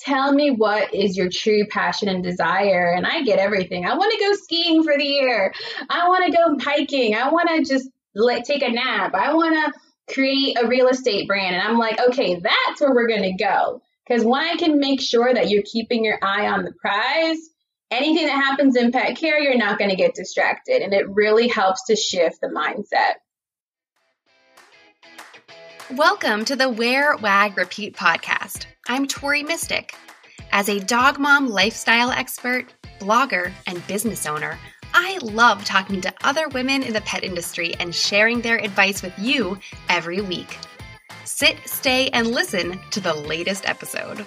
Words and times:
tell 0.00 0.32
me 0.32 0.50
what 0.50 0.94
is 0.94 1.16
your 1.16 1.28
true 1.30 1.66
passion 1.66 2.08
and 2.08 2.22
desire. 2.22 2.92
And 2.96 3.06
I 3.06 3.22
get 3.22 3.38
everything. 3.38 3.86
I 3.86 3.94
want 3.94 4.12
to 4.12 4.18
go 4.18 4.32
skiing 4.34 4.82
for 4.82 4.96
the 4.96 5.04
year. 5.04 5.52
I 5.88 6.08
want 6.08 6.26
to 6.26 6.32
go 6.32 6.58
hiking. 6.64 7.14
I 7.14 7.30
want 7.30 7.48
to 7.50 7.64
just 7.64 7.88
like 8.14 8.44
take 8.44 8.62
a 8.62 8.70
nap. 8.70 9.14
I 9.14 9.34
want 9.34 9.54
to 9.54 10.14
create 10.14 10.56
a 10.60 10.66
real 10.66 10.88
estate 10.88 11.28
brand. 11.28 11.54
And 11.54 11.62
I'm 11.62 11.78
like, 11.78 12.00
okay, 12.08 12.36
that's 12.36 12.80
where 12.80 12.94
we're 12.94 13.08
going 13.08 13.36
to 13.36 13.44
go. 13.44 13.82
Because 14.06 14.24
when 14.24 14.40
I 14.40 14.56
can 14.56 14.80
make 14.80 15.00
sure 15.00 15.32
that 15.32 15.50
you're 15.50 15.62
keeping 15.62 16.04
your 16.04 16.18
eye 16.20 16.48
on 16.48 16.64
the 16.64 16.72
prize, 16.72 17.38
anything 17.90 18.26
that 18.26 18.32
happens 18.32 18.76
in 18.76 18.90
pet 18.90 19.16
care, 19.16 19.38
you're 19.38 19.56
not 19.56 19.78
going 19.78 19.90
to 19.90 19.96
get 19.96 20.14
distracted. 20.14 20.82
And 20.82 20.92
it 20.92 21.08
really 21.08 21.46
helps 21.46 21.84
to 21.86 21.96
shift 21.96 22.40
the 22.40 22.48
mindset. 22.48 23.14
Welcome 25.96 26.44
to 26.44 26.56
the 26.56 26.68
Wear, 26.68 27.16
Wag, 27.16 27.56
Repeat 27.56 27.96
podcast. 27.96 28.66
I'm 28.90 29.06
Tori 29.06 29.44
Mistick. 29.44 29.92
As 30.50 30.68
a 30.68 30.80
dog 30.80 31.20
mom 31.20 31.48
lifestyle 31.48 32.10
expert, 32.10 32.74
blogger, 32.98 33.52
and 33.68 33.86
business 33.86 34.26
owner, 34.26 34.58
I 34.92 35.16
love 35.22 35.64
talking 35.64 36.00
to 36.00 36.12
other 36.24 36.48
women 36.48 36.82
in 36.82 36.92
the 36.92 37.00
pet 37.02 37.22
industry 37.22 37.72
and 37.78 37.94
sharing 37.94 38.40
their 38.40 38.58
advice 38.58 39.00
with 39.00 39.16
you 39.16 39.60
every 39.88 40.20
week. 40.20 40.58
Sit, 41.22 41.56
stay, 41.66 42.08
and 42.08 42.32
listen 42.32 42.80
to 42.90 42.98
the 42.98 43.14
latest 43.14 43.64
episode. 43.68 44.26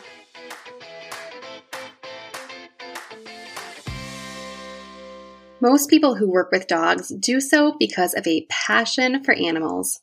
Most 5.60 5.90
people 5.90 6.16
who 6.16 6.32
work 6.32 6.54
with 6.54 6.68
dogs 6.68 7.10
do 7.10 7.42
so 7.42 7.76
because 7.82 8.14
of 8.14 8.26
a 8.26 8.48
passion 8.50 9.26
for 9.26 9.34
animals. 9.34 10.00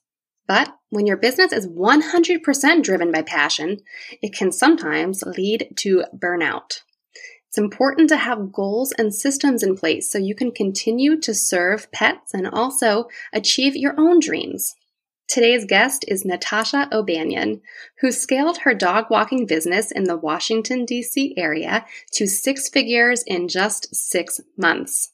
But 0.50 0.76
when 0.88 1.06
your 1.06 1.16
business 1.16 1.52
is 1.52 1.68
100% 1.68 2.82
driven 2.82 3.12
by 3.12 3.22
passion, 3.22 3.78
it 4.20 4.32
can 4.32 4.50
sometimes 4.50 5.22
lead 5.22 5.68
to 5.76 6.02
burnout. 6.12 6.80
It's 7.46 7.56
important 7.56 8.08
to 8.08 8.16
have 8.16 8.50
goals 8.50 8.92
and 8.98 9.14
systems 9.14 9.62
in 9.62 9.76
place 9.76 10.10
so 10.10 10.18
you 10.18 10.34
can 10.34 10.50
continue 10.50 11.20
to 11.20 11.34
serve 11.34 11.92
pets 11.92 12.34
and 12.34 12.48
also 12.48 13.06
achieve 13.32 13.76
your 13.76 13.94
own 13.96 14.18
dreams. 14.18 14.74
Today's 15.28 15.64
guest 15.64 16.04
is 16.08 16.24
Natasha 16.24 16.88
O'Banion, 16.90 17.60
who 18.00 18.10
scaled 18.10 18.58
her 18.58 18.74
dog 18.74 19.04
walking 19.08 19.46
business 19.46 19.92
in 19.92 20.02
the 20.02 20.16
Washington, 20.16 20.84
D.C. 20.84 21.32
area 21.36 21.86
to 22.14 22.26
six 22.26 22.68
figures 22.68 23.22
in 23.24 23.46
just 23.46 23.94
six 23.94 24.40
months. 24.56 25.09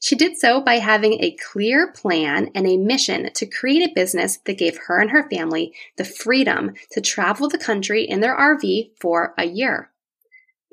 She 0.00 0.14
did 0.14 0.36
so 0.36 0.60
by 0.60 0.74
having 0.74 1.22
a 1.22 1.36
clear 1.36 1.90
plan 1.92 2.50
and 2.54 2.66
a 2.66 2.76
mission 2.76 3.32
to 3.32 3.46
create 3.46 3.88
a 3.88 3.94
business 3.94 4.38
that 4.44 4.58
gave 4.58 4.78
her 4.86 5.00
and 5.00 5.10
her 5.10 5.28
family 5.28 5.74
the 5.96 6.04
freedom 6.04 6.74
to 6.92 7.00
travel 7.00 7.48
the 7.48 7.58
country 7.58 8.04
in 8.04 8.20
their 8.20 8.36
RV 8.36 8.90
for 9.00 9.34
a 9.38 9.44
year. 9.44 9.90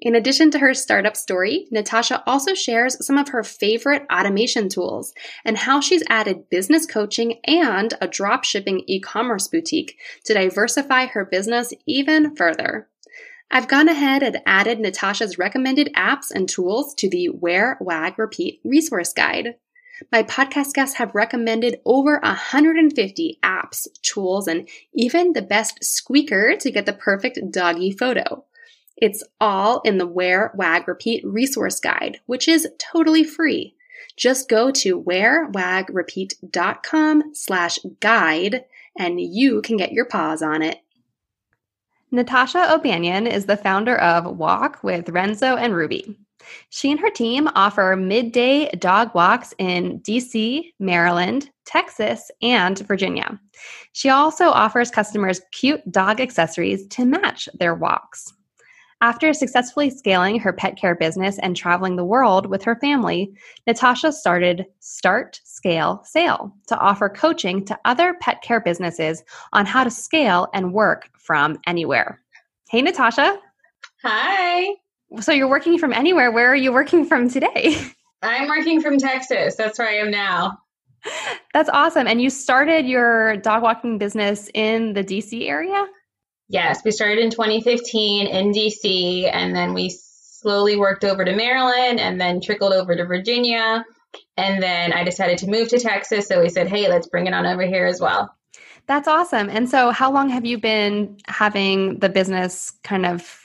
In 0.01 0.15
addition 0.15 0.49
to 0.51 0.59
her 0.59 0.73
startup 0.73 1.15
story, 1.15 1.67
Natasha 1.69 2.23
also 2.25 2.55
shares 2.55 3.05
some 3.05 3.19
of 3.19 3.29
her 3.29 3.43
favorite 3.43 4.03
automation 4.11 4.67
tools 4.67 5.13
and 5.45 5.55
how 5.55 5.79
she's 5.79 6.03
added 6.09 6.49
business 6.49 6.87
coaching 6.87 7.39
and 7.45 7.93
a 8.01 8.07
drop 8.07 8.43
shipping 8.43 8.83
e 8.87 8.99
commerce 8.99 9.47
boutique 9.47 9.99
to 10.23 10.33
diversify 10.33 11.05
her 11.05 11.23
business 11.23 11.71
even 11.85 12.35
further. 12.35 12.89
I've 13.53 13.67
gone 13.67 13.89
ahead 13.89 14.23
and 14.23 14.41
added 14.45 14.79
Natasha's 14.79 15.37
recommended 15.37 15.91
apps 15.93 16.31
and 16.33 16.47
tools 16.47 16.93
to 16.95 17.09
the 17.09 17.27
Wear, 17.27 17.77
Wag, 17.81 18.17
Repeat 18.17 18.61
resource 18.63 19.11
guide. 19.11 19.55
My 20.09 20.23
podcast 20.23 20.73
guests 20.73 20.95
have 20.95 21.13
recommended 21.13 21.81
over 21.83 22.17
150 22.23 23.39
apps, 23.43 23.87
tools, 24.03 24.47
and 24.47 24.69
even 24.93 25.33
the 25.33 25.41
best 25.41 25.83
squeaker 25.83 26.55
to 26.61 26.71
get 26.71 26.85
the 26.85 26.93
perfect 26.93 27.39
doggy 27.51 27.91
photo. 27.91 28.45
It's 28.95 29.21
all 29.41 29.81
in 29.81 29.97
the 29.97 30.07
Wear, 30.07 30.53
Wag, 30.55 30.87
Repeat 30.87 31.25
resource 31.25 31.81
guide, 31.81 32.21
which 32.27 32.47
is 32.47 32.69
totally 32.79 33.25
free. 33.25 33.75
Just 34.15 34.47
go 34.47 34.71
to 34.71 35.01
wearwagrepeat.com 35.01 37.35
slash 37.35 37.79
guide 37.99 38.63
and 38.97 39.19
you 39.19 39.61
can 39.61 39.75
get 39.75 39.91
your 39.91 40.05
paws 40.05 40.41
on 40.41 40.61
it. 40.61 40.79
Natasha 42.13 42.73
O'Banion 42.73 43.25
is 43.25 43.45
the 43.45 43.55
founder 43.55 43.97
of 43.97 44.37
Walk 44.37 44.83
with 44.83 45.07
Renzo 45.07 45.55
and 45.55 45.73
Ruby. 45.73 46.17
She 46.69 46.91
and 46.91 46.99
her 46.99 47.09
team 47.09 47.47
offer 47.55 47.95
midday 47.95 48.69
dog 48.71 49.15
walks 49.15 49.53
in 49.57 50.01
DC, 50.01 50.73
Maryland, 50.79 51.49
Texas, 51.65 52.29
and 52.41 52.79
Virginia. 52.79 53.39
She 53.93 54.09
also 54.09 54.45
offers 54.49 54.91
customers 54.91 55.39
cute 55.53 55.89
dog 55.89 56.19
accessories 56.19 56.85
to 56.87 57.05
match 57.05 57.47
their 57.57 57.75
walks. 57.75 58.33
After 59.01 59.33
successfully 59.33 59.89
scaling 59.89 60.39
her 60.39 60.53
pet 60.53 60.77
care 60.77 60.93
business 60.93 61.39
and 61.39 61.55
traveling 61.55 61.95
the 61.95 62.05
world 62.05 62.45
with 62.45 62.63
her 62.63 62.75
family, 62.75 63.33
Natasha 63.65 64.11
started 64.11 64.67
Start, 64.79 65.41
Scale, 65.43 66.03
Sale 66.05 66.55
to 66.67 66.77
offer 66.77 67.09
coaching 67.09 67.65
to 67.65 67.79
other 67.83 68.13
pet 68.21 68.43
care 68.43 68.61
businesses 68.61 69.23
on 69.53 69.65
how 69.65 69.83
to 69.83 69.89
scale 69.89 70.47
and 70.53 70.71
work 70.71 71.09
from 71.17 71.57
anywhere. 71.65 72.21
Hey, 72.69 72.83
Natasha. 72.83 73.39
Hi. 74.03 74.75
So 75.19 75.31
you're 75.31 75.49
working 75.49 75.79
from 75.79 75.93
anywhere. 75.93 76.31
Where 76.31 76.51
are 76.51 76.55
you 76.55 76.71
working 76.71 77.03
from 77.03 77.27
today? 77.27 77.75
I'm 78.21 78.47
working 78.47 78.81
from 78.81 78.99
Texas. 78.99 79.55
That's 79.55 79.79
where 79.79 79.89
I 79.89 79.95
am 79.95 80.11
now. 80.11 80.59
That's 81.55 81.69
awesome. 81.73 82.05
And 82.05 82.21
you 82.21 82.29
started 82.29 82.85
your 82.85 83.37
dog 83.37 83.63
walking 83.63 83.97
business 83.97 84.47
in 84.53 84.93
the 84.93 85.03
DC 85.03 85.47
area? 85.49 85.87
Yes, 86.51 86.81
we 86.83 86.91
started 86.91 87.19
in 87.19 87.29
2015 87.29 88.27
in 88.27 88.51
DC, 88.51 89.29
and 89.31 89.55
then 89.55 89.73
we 89.73 89.89
slowly 89.89 90.75
worked 90.75 91.05
over 91.05 91.23
to 91.23 91.33
Maryland 91.33 91.97
and 92.01 92.19
then 92.19 92.41
trickled 92.41 92.73
over 92.73 92.93
to 92.93 93.05
Virginia. 93.05 93.85
And 94.35 94.61
then 94.61 94.91
I 94.91 95.05
decided 95.05 95.37
to 95.39 95.47
move 95.47 95.69
to 95.69 95.79
Texas. 95.79 96.27
So 96.27 96.41
we 96.41 96.49
said, 96.49 96.67
hey, 96.67 96.89
let's 96.89 97.07
bring 97.07 97.25
it 97.25 97.33
on 97.33 97.45
over 97.45 97.61
here 97.61 97.85
as 97.85 98.01
well. 98.01 98.35
That's 98.85 99.07
awesome. 99.07 99.49
And 99.49 99.69
so, 99.69 99.91
how 99.91 100.11
long 100.11 100.27
have 100.29 100.45
you 100.45 100.57
been 100.57 101.17
having 101.27 101.99
the 101.99 102.09
business 102.09 102.73
kind 102.83 103.05
of? 103.05 103.37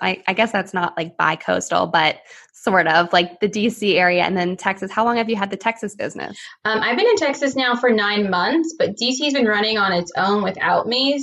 I, 0.00 0.22
I 0.28 0.32
guess 0.32 0.52
that's 0.52 0.72
not 0.72 0.96
like 0.96 1.16
bi 1.18 1.34
coastal, 1.36 1.88
but 1.88 2.20
sort 2.54 2.86
of 2.86 3.12
like 3.12 3.40
the 3.40 3.48
DC 3.48 3.96
area 3.96 4.22
and 4.22 4.36
then 4.36 4.56
Texas. 4.56 4.92
How 4.92 5.04
long 5.04 5.16
have 5.16 5.28
you 5.28 5.36
had 5.36 5.50
the 5.50 5.56
Texas 5.56 5.96
business? 5.96 6.38
Um, 6.64 6.80
I've 6.80 6.96
been 6.96 7.08
in 7.08 7.16
Texas 7.16 7.56
now 7.56 7.74
for 7.74 7.90
nine 7.90 8.30
months, 8.30 8.74
but 8.78 8.96
DC's 8.96 9.34
been 9.34 9.46
running 9.46 9.76
on 9.76 9.92
its 9.92 10.12
own 10.16 10.42
without 10.44 10.86
me 10.86 11.20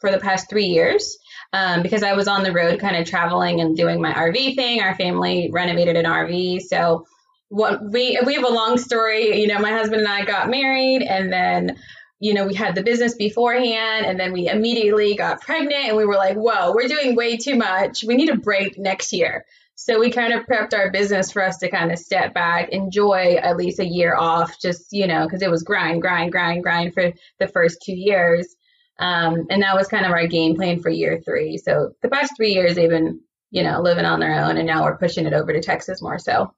for 0.00 0.10
the 0.10 0.18
past 0.18 0.48
three 0.48 0.66
years 0.66 1.18
um, 1.52 1.82
because 1.82 2.02
I 2.02 2.14
was 2.14 2.28
on 2.28 2.42
the 2.42 2.52
road 2.52 2.80
kind 2.80 2.96
of 2.96 3.06
traveling 3.06 3.60
and 3.60 3.76
doing 3.76 4.00
my 4.00 4.12
RV 4.12 4.54
thing. 4.54 4.80
Our 4.80 4.94
family 4.94 5.50
renovated 5.52 5.96
an 5.96 6.04
RV. 6.04 6.62
So 6.62 7.06
what 7.48 7.82
we 7.82 8.18
we 8.24 8.34
have 8.34 8.44
a 8.44 8.52
long 8.52 8.78
story. 8.78 9.40
You 9.40 9.46
know, 9.46 9.58
my 9.58 9.72
husband 9.72 10.02
and 10.02 10.08
I 10.08 10.24
got 10.24 10.50
married 10.50 11.02
and 11.02 11.32
then 11.32 11.76
you 12.20 12.34
know, 12.34 12.46
we 12.46 12.54
had 12.54 12.74
the 12.74 12.82
business 12.82 13.14
beforehand 13.14 14.04
and 14.04 14.18
then 14.18 14.32
we 14.32 14.48
immediately 14.48 15.14
got 15.14 15.40
pregnant 15.40 15.88
and 15.88 15.96
we 15.96 16.04
were 16.04 16.16
like, 16.16 16.36
whoa, 16.36 16.72
we're 16.74 16.88
doing 16.88 17.14
way 17.14 17.36
too 17.36 17.54
much. 17.54 18.02
We 18.02 18.16
need 18.16 18.28
a 18.28 18.36
break 18.36 18.76
next 18.76 19.12
year. 19.12 19.44
So 19.76 20.00
we 20.00 20.10
kind 20.10 20.32
of 20.32 20.44
prepped 20.44 20.76
our 20.76 20.90
business 20.90 21.30
for 21.30 21.40
us 21.40 21.58
to 21.58 21.70
kind 21.70 21.92
of 21.92 22.00
step 22.00 22.34
back, 22.34 22.70
enjoy 22.70 23.36
at 23.40 23.56
least 23.56 23.78
a 23.78 23.86
year 23.86 24.16
off, 24.16 24.60
just, 24.60 24.92
you 24.92 25.06
know, 25.06 25.24
because 25.24 25.42
it 25.42 25.50
was 25.50 25.62
grind, 25.62 26.02
grind, 26.02 26.32
grind, 26.32 26.64
grind 26.64 26.94
for 26.94 27.12
the 27.38 27.46
first 27.46 27.80
two 27.82 27.94
years. 27.94 28.56
Um, 28.98 29.46
and 29.50 29.62
that 29.62 29.76
was 29.76 29.88
kind 29.88 30.04
of 30.04 30.12
our 30.12 30.26
game 30.26 30.56
plan 30.56 30.80
for 30.80 30.90
year 30.90 31.20
three. 31.24 31.56
So 31.56 31.92
the 32.02 32.08
past 32.08 32.32
three 32.36 32.52
years, 32.52 32.74
they've 32.74 32.90
been, 32.90 33.20
you 33.50 33.62
know, 33.62 33.80
living 33.80 34.04
on 34.04 34.20
their 34.20 34.34
own, 34.44 34.56
and 34.56 34.66
now 34.66 34.84
we're 34.84 34.98
pushing 34.98 35.26
it 35.26 35.32
over 35.32 35.52
to 35.52 35.60
Texas 35.60 36.02
more 36.02 36.18
so. 36.18 36.52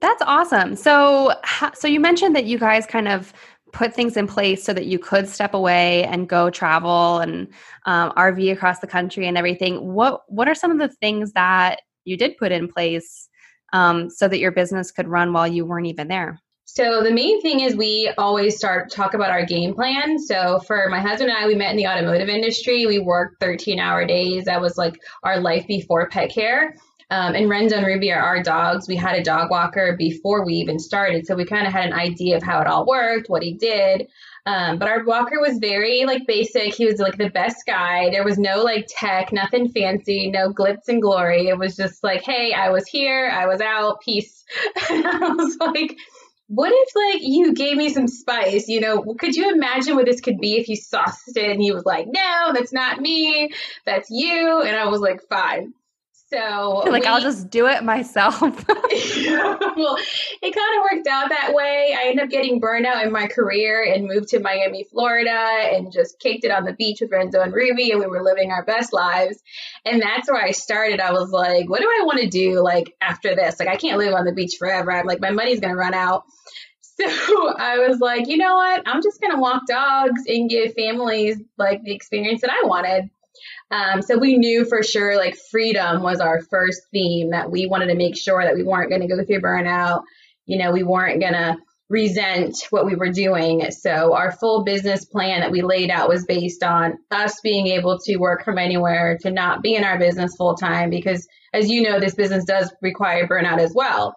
That's 0.00 0.22
awesome. 0.26 0.76
So, 0.76 1.34
so 1.74 1.88
you 1.88 2.00
mentioned 2.00 2.36
that 2.36 2.44
you 2.44 2.58
guys 2.58 2.86
kind 2.86 3.08
of 3.08 3.32
put 3.72 3.94
things 3.94 4.16
in 4.16 4.26
place 4.26 4.64
so 4.64 4.72
that 4.72 4.86
you 4.86 4.98
could 4.98 5.28
step 5.28 5.54
away 5.54 6.04
and 6.04 6.28
go 6.28 6.50
travel 6.50 7.18
and 7.18 7.48
um, 7.84 8.12
RV 8.12 8.52
across 8.52 8.78
the 8.80 8.86
country 8.86 9.26
and 9.26 9.36
everything. 9.36 9.92
What 9.92 10.22
What 10.28 10.48
are 10.48 10.54
some 10.54 10.70
of 10.70 10.78
the 10.78 10.94
things 10.96 11.32
that 11.32 11.80
you 12.04 12.16
did 12.16 12.36
put 12.38 12.52
in 12.52 12.68
place 12.68 13.28
um, 13.72 14.08
so 14.10 14.28
that 14.28 14.38
your 14.38 14.52
business 14.52 14.90
could 14.90 15.08
run 15.08 15.32
while 15.32 15.46
you 15.46 15.64
weren't 15.64 15.86
even 15.86 16.08
there? 16.08 16.40
So 16.68 17.02
the 17.02 17.12
main 17.12 17.40
thing 17.40 17.60
is 17.60 17.76
we 17.76 18.12
always 18.18 18.56
start 18.58 18.90
talk 18.90 19.14
about 19.14 19.30
our 19.30 19.46
game 19.46 19.74
plan. 19.74 20.18
So 20.18 20.58
for 20.58 20.88
my 20.90 21.00
husband 21.00 21.30
and 21.30 21.38
I, 21.38 21.46
we 21.46 21.54
met 21.54 21.70
in 21.70 21.76
the 21.76 21.86
automotive 21.86 22.28
industry. 22.28 22.86
We 22.86 22.98
worked 22.98 23.40
13 23.40 23.78
hour 23.78 24.04
days. 24.04 24.44
That 24.44 24.60
was 24.60 24.76
like 24.76 25.00
our 25.22 25.40
life 25.40 25.66
before 25.68 26.08
pet 26.10 26.30
care. 26.30 26.74
Um, 27.08 27.36
and 27.36 27.48
Renzo 27.48 27.76
and 27.76 27.86
Ruby 27.86 28.12
are 28.12 28.20
our 28.20 28.42
dogs. 28.42 28.88
We 28.88 28.96
had 28.96 29.16
a 29.16 29.22
dog 29.22 29.48
walker 29.48 29.94
before 29.96 30.44
we 30.44 30.54
even 30.54 30.80
started. 30.80 31.24
So 31.24 31.36
we 31.36 31.44
kind 31.44 31.68
of 31.68 31.72
had 31.72 31.86
an 31.86 31.92
idea 31.92 32.36
of 32.36 32.42
how 32.42 32.60
it 32.60 32.66
all 32.66 32.84
worked, 32.84 33.30
what 33.30 33.44
he 33.44 33.54
did. 33.54 34.08
Um, 34.44 34.78
but 34.78 34.88
our 34.88 35.04
walker 35.04 35.40
was 35.40 35.58
very 35.58 36.04
like 36.04 36.26
basic. 36.26 36.74
He 36.74 36.84
was 36.84 36.98
like 36.98 37.16
the 37.16 37.30
best 37.30 37.64
guy. 37.64 38.10
There 38.10 38.24
was 38.24 38.38
no 38.38 38.62
like 38.62 38.88
tech, 38.88 39.32
nothing 39.32 39.68
fancy, 39.68 40.30
no 40.32 40.52
glitz 40.52 40.88
and 40.88 41.00
glory. 41.00 41.46
It 41.46 41.58
was 41.58 41.76
just 41.76 42.02
like, 42.02 42.22
hey, 42.22 42.52
I 42.52 42.70
was 42.70 42.88
here, 42.88 43.30
I 43.32 43.46
was 43.46 43.60
out, 43.60 44.00
peace. 44.00 44.44
I 44.88 45.32
was 45.36 45.56
like, 45.58 45.96
what 46.48 46.72
if 46.72 46.88
like 46.94 47.22
you 47.22 47.54
gave 47.54 47.76
me 47.76 47.88
some 47.88 48.06
spice 48.06 48.68
you 48.68 48.80
know 48.80 49.02
could 49.18 49.34
you 49.34 49.52
imagine 49.52 49.96
what 49.96 50.06
this 50.06 50.20
could 50.20 50.38
be 50.38 50.56
if 50.56 50.68
you 50.68 50.76
sauced 50.76 51.36
it 51.36 51.50
and 51.50 51.60
he 51.60 51.72
was 51.72 51.84
like 51.84 52.06
no 52.06 52.52
that's 52.54 52.72
not 52.72 53.00
me 53.00 53.50
that's 53.84 54.10
you 54.10 54.62
and 54.62 54.76
i 54.76 54.86
was 54.86 55.00
like 55.00 55.20
fine 55.28 55.72
So 56.28 56.82
like 56.90 57.02
we, 57.02 57.08
I'll 57.08 57.20
just 57.20 57.50
do 57.50 57.66
it 57.66 57.84
myself. 57.84 58.40
well, 58.42 58.58
it 58.58 60.54
kind 60.54 60.76
of 60.76 60.82
worked 60.90 61.06
out 61.06 61.28
that 61.28 61.52
way. 61.54 61.96
I 61.96 62.08
ended 62.08 62.24
up 62.24 62.30
getting 62.30 62.60
burnout 62.60 63.04
in 63.04 63.12
my 63.12 63.28
career 63.28 63.84
and 63.84 64.06
moved 64.06 64.28
to 64.28 64.40
Miami, 64.40 64.84
Florida, 64.90 65.30
and 65.30 65.92
just 65.92 66.18
kicked 66.18 66.44
it 66.44 66.50
on 66.50 66.64
the 66.64 66.72
beach 66.72 66.98
with 67.00 67.12
Renzo 67.12 67.40
and 67.40 67.52
Ruby, 67.52 67.92
and 67.92 68.00
we 68.00 68.06
were 68.06 68.22
living 68.22 68.50
our 68.50 68.64
best 68.64 68.92
lives. 68.92 69.40
And 69.84 70.02
that's 70.02 70.28
where 70.28 70.42
I 70.42 70.50
started. 70.50 71.00
I 71.00 71.12
was 71.12 71.30
like, 71.30 71.70
what 71.70 71.80
do 71.80 71.86
I 71.86 72.04
want 72.04 72.20
to 72.20 72.28
do 72.28 72.60
like 72.60 72.94
after 73.00 73.36
this? 73.36 73.60
Like 73.60 73.68
I 73.68 73.76
can't 73.76 73.98
live 73.98 74.14
on 74.14 74.24
the 74.24 74.32
beach 74.32 74.56
forever. 74.58 74.92
I'm 74.92 75.06
like 75.06 75.20
my 75.20 75.30
money's 75.30 75.60
gonna 75.60 75.76
run 75.76 75.94
out. 75.94 76.24
So 76.80 77.54
I 77.58 77.86
was 77.86 78.00
like, 78.00 78.26
you 78.26 78.38
know 78.38 78.56
what? 78.56 78.82
I'm 78.86 79.02
just 79.02 79.20
gonna 79.20 79.38
walk 79.38 79.62
dogs 79.68 80.22
and 80.26 80.48
give 80.48 80.72
families 80.74 81.36
like 81.58 81.82
the 81.84 81.94
experience 81.94 82.40
that 82.40 82.50
I 82.50 82.66
wanted. 82.66 83.10
Um, 83.70 84.02
so 84.02 84.18
we 84.18 84.36
knew 84.36 84.64
for 84.64 84.82
sure 84.82 85.16
like 85.16 85.36
freedom 85.50 86.02
was 86.02 86.20
our 86.20 86.40
first 86.42 86.82
theme 86.92 87.30
that 87.30 87.50
we 87.50 87.66
wanted 87.66 87.86
to 87.86 87.94
make 87.94 88.16
sure 88.16 88.42
that 88.42 88.54
we 88.54 88.62
weren't 88.62 88.90
going 88.90 89.02
to 89.02 89.08
go 89.08 89.24
through 89.24 89.40
burnout. 89.40 90.02
You 90.46 90.58
know, 90.58 90.72
we 90.72 90.82
weren't 90.82 91.20
going 91.20 91.32
to 91.32 91.56
resent 91.88 92.56
what 92.70 92.86
we 92.86 92.96
were 92.96 93.10
doing. 93.10 93.70
So 93.70 94.14
our 94.14 94.32
full 94.32 94.64
business 94.64 95.04
plan 95.04 95.40
that 95.40 95.52
we 95.52 95.62
laid 95.62 95.90
out 95.90 96.08
was 96.08 96.24
based 96.24 96.62
on 96.62 96.98
us 97.10 97.40
being 97.42 97.68
able 97.68 97.98
to 98.00 98.16
work 98.16 98.44
from 98.44 98.58
anywhere, 98.58 99.18
to 99.22 99.30
not 99.30 99.62
be 99.62 99.74
in 99.74 99.84
our 99.84 99.98
business 99.98 100.34
full 100.36 100.56
time, 100.56 100.90
because 100.90 101.26
as 101.52 101.70
you 101.70 101.82
know, 101.82 102.00
this 102.00 102.14
business 102.14 102.44
does 102.44 102.72
require 102.82 103.28
burnout 103.28 103.58
as 103.58 103.72
well. 103.74 104.16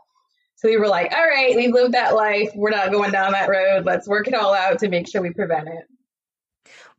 So 0.55 0.67
we 0.67 0.77
were 0.77 0.87
like, 0.87 1.13
all 1.13 1.25
right, 1.25 1.55
we've 1.55 1.73
lived 1.73 1.93
that 1.93 2.15
life. 2.15 2.49
We're 2.55 2.71
not 2.71 2.91
going 2.91 3.11
down 3.11 3.31
that 3.31 3.49
road. 3.49 3.85
Let's 3.85 4.07
work 4.07 4.27
it 4.27 4.33
all 4.33 4.53
out 4.53 4.79
to 4.79 4.89
make 4.89 5.07
sure 5.07 5.21
we 5.21 5.31
prevent 5.31 5.67
it. 5.67 5.85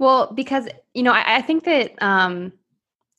Well, 0.01 0.33
because 0.35 0.67
you 0.95 1.03
know, 1.03 1.13
I, 1.13 1.37
I 1.37 1.43
think 1.43 1.65
that 1.65 2.03
um, 2.03 2.53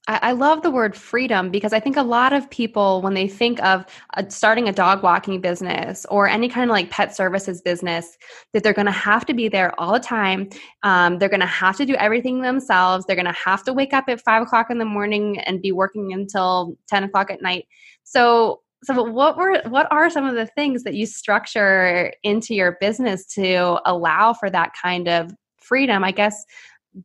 I, 0.07 0.19
I, 0.23 0.31
love 0.31 0.63
the 0.63 0.71
word 0.71 0.95
freedom 0.95 1.51
because 1.51 1.73
I 1.73 1.79
think 1.79 1.95
a 1.95 2.01
lot 2.01 2.33
of 2.33 2.49
people, 2.49 3.03
when 3.03 3.13
they 3.13 3.27
think 3.27 3.61
of 3.63 3.85
uh, 4.17 4.23
starting 4.29 4.67
a 4.67 4.73
dog 4.73 5.03
walking 5.03 5.39
business 5.41 6.07
or 6.09 6.27
any 6.27 6.49
kind 6.49 6.71
of 6.71 6.73
like 6.73 6.89
pet 6.89 7.15
services 7.15 7.61
business, 7.61 8.17
that 8.53 8.63
they're 8.63 8.73
going 8.73 8.87
to 8.87 8.91
have 8.91 9.27
to 9.27 9.33
be 9.35 9.47
there 9.47 9.79
all 9.79 9.93
the 9.93 9.99
time. 9.99 10.49
Um, 10.81 11.19
they're 11.19 11.29
going 11.29 11.39
to 11.39 11.45
have 11.45 11.77
to 11.77 11.85
do 11.85 11.93
everything 11.95 12.41
themselves. 12.41 13.05
They're 13.05 13.15
going 13.15 13.25
to 13.27 13.39
have 13.45 13.63
to 13.65 13.73
wake 13.73 13.93
up 13.93 14.05
at 14.07 14.19
five 14.21 14.41
o'clock 14.41 14.71
in 14.71 14.79
the 14.79 14.85
morning 14.85 15.39
and 15.41 15.61
be 15.61 15.71
working 15.71 16.11
until 16.13 16.75
ten 16.87 17.03
o'clock 17.03 17.29
at 17.29 17.43
night. 17.43 17.67
So 18.03 18.61
so 18.83 19.03
what 19.03 19.37
were 19.37 19.61
what 19.69 19.87
are 19.91 20.09
some 20.09 20.25
of 20.25 20.33
the 20.33 20.47
things 20.47 20.81
that 20.83 20.95
you 20.95 21.05
structure 21.05 22.11
into 22.23 22.55
your 22.55 22.77
business 22.81 23.27
to 23.35 23.79
allow 23.85 24.33
for 24.33 24.49
that 24.49 24.71
kind 24.81 25.07
of 25.07 25.31
freedom 25.61 26.03
i 26.03 26.11
guess 26.11 26.43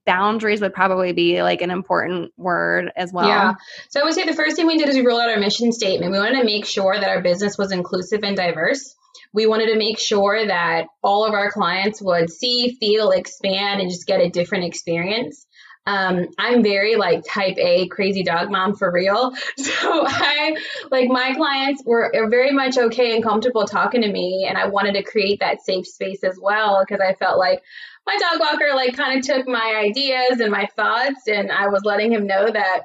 boundaries 0.04 0.60
would 0.60 0.74
probably 0.74 1.12
be 1.12 1.42
like 1.42 1.62
an 1.62 1.70
important 1.70 2.32
word 2.36 2.92
as 2.96 3.12
well. 3.12 3.28
Yeah. 3.28 3.54
So 3.90 4.00
I 4.00 4.04
would 4.04 4.14
say 4.14 4.24
the 4.24 4.34
first 4.34 4.56
thing 4.56 4.66
we 4.66 4.78
did 4.78 4.88
is 4.88 4.96
we 4.96 5.06
rolled 5.06 5.20
out 5.20 5.30
our 5.30 5.38
mission 5.38 5.72
statement. 5.72 6.12
We 6.12 6.18
wanted 6.18 6.40
to 6.40 6.44
make 6.44 6.66
sure 6.66 6.98
that 6.98 7.08
our 7.08 7.22
business 7.22 7.56
was 7.56 7.72
inclusive 7.72 8.20
and 8.24 8.36
diverse. 8.36 8.94
We 9.32 9.46
wanted 9.46 9.66
to 9.72 9.76
make 9.76 9.98
sure 9.98 10.46
that 10.46 10.86
all 11.02 11.24
of 11.24 11.34
our 11.34 11.50
clients 11.50 12.00
would 12.02 12.30
see, 12.30 12.76
feel, 12.80 13.10
expand, 13.10 13.80
and 13.80 13.90
just 13.90 14.06
get 14.06 14.20
a 14.20 14.30
different 14.30 14.64
experience. 14.64 15.45
Um, 15.86 16.26
I'm 16.36 16.62
very 16.64 16.96
like 16.96 17.24
type 17.24 17.56
A 17.58 17.86
crazy 17.88 18.24
dog 18.24 18.50
mom 18.50 18.74
for 18.74 18.90
real. 18.90 19.32
So 19.56 20.04
I 20.06 20.56
like 20.90 21.08
my 21.08 21.34
clients 21.34 21.82
were 21.84 22.12
very 22.28 22.52
much 22.52 22.76
okay 22.76 23.14
and 23.14 23.22
comfortable 23.22 23.66
talking 23.66 24.02
to 24.02 24.10
me, 24.10 24.46
and 24.48 24.58
I 24.58 24.68
wanted 24.68 24.94
to 24.94 25.02
create 25.02 25.40
that 25.40 25.62
safe 25.62 25.86
space 25.86 26.24
as 26.24 26.38
well 26.40 26.84
because 26.84 27.00
I 27.00 27.14
felt 27.14 27.38
like 27.38 27.62
my 28.06 28.16
dog 28.18 28.40
walker 28.40 28.74
like 28.74 28.96
kind 28.96 29.18
of 29.18 29.24
took 29.24 29.46
my 29.48 29.74
ideas 29.76 30.40
and 30.40 30.50
my 30.50 30.68
thoughts 30.76 31.26
and 31.26 31.50
I 31.50 31.68
was 31.68 31.84
letting 31.84 32.12
him 32.12 32.26
know 32.26 32.48
that 32.50 32.82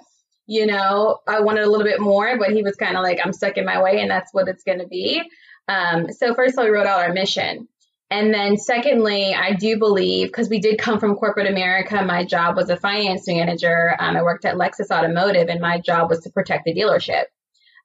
you 0.48 0.66
know 0.66 1.20
I 1.28 1.42
wanted 1.42 1.64
a 1.64 1.70
little 1.70 1.86
bit 1.86 2.02
more 2.02 2.38
but 2.38 2.50
he 2.50 2.64
was 2.64 2.76
kind 2.76 2.98
of 2.98 3.04
like 3.04 3.20
I'm 3.24 3.34
stuck 3.34 3.58
in 3.58 3.66
my 3.66 3.82
way 3.82 4.02
and 4.02 4.10
that's 4.10 4.34
what 4.34 4.48
it's 4.48 4.64
going 4.64 4.80
to 4.80 4.88
be 4.88 5.22
um, 5.68 6.12
so 6.12 6.34
first 6.34 6.58
all 6.58 6.66
we 6.66 6.72
wrote 6.72 6.88
out 6.88 7.00
our 7.00 7.14
mission 7.14 7.68
and 8.12 8.34
then 8.34 8.58
secondly 8.58 9.34
I 9.34 9.54
do 9.54 9.80
believe 9.80 10.28
because 10.28 10.50
we 10.50 10.60
did 10.60 10.78
come 10.78 11.00
from 11.00 11.16
corporate 11.16 11.50
America 11.50 12.04
my 12.04 12.24
job 12.24 12.56
was 12.56 12.70
a 12.70 12.78
finance 12.78 13.28
manager 13.28 13.96
um, 14.00 14.16
I 14.16 14.22
worked 14.22 14.46
at 14.46 14.56
Lexus 14.56 14.92
Automotive 14.92 15.48
and 15.48 15.60
my 15.60 15.80
job 15.80 16.10
was 16.10 16.20
to 16.22 16.30
protect 16.30 16.66
the 16.66 16.76
dealership 16.76 17.24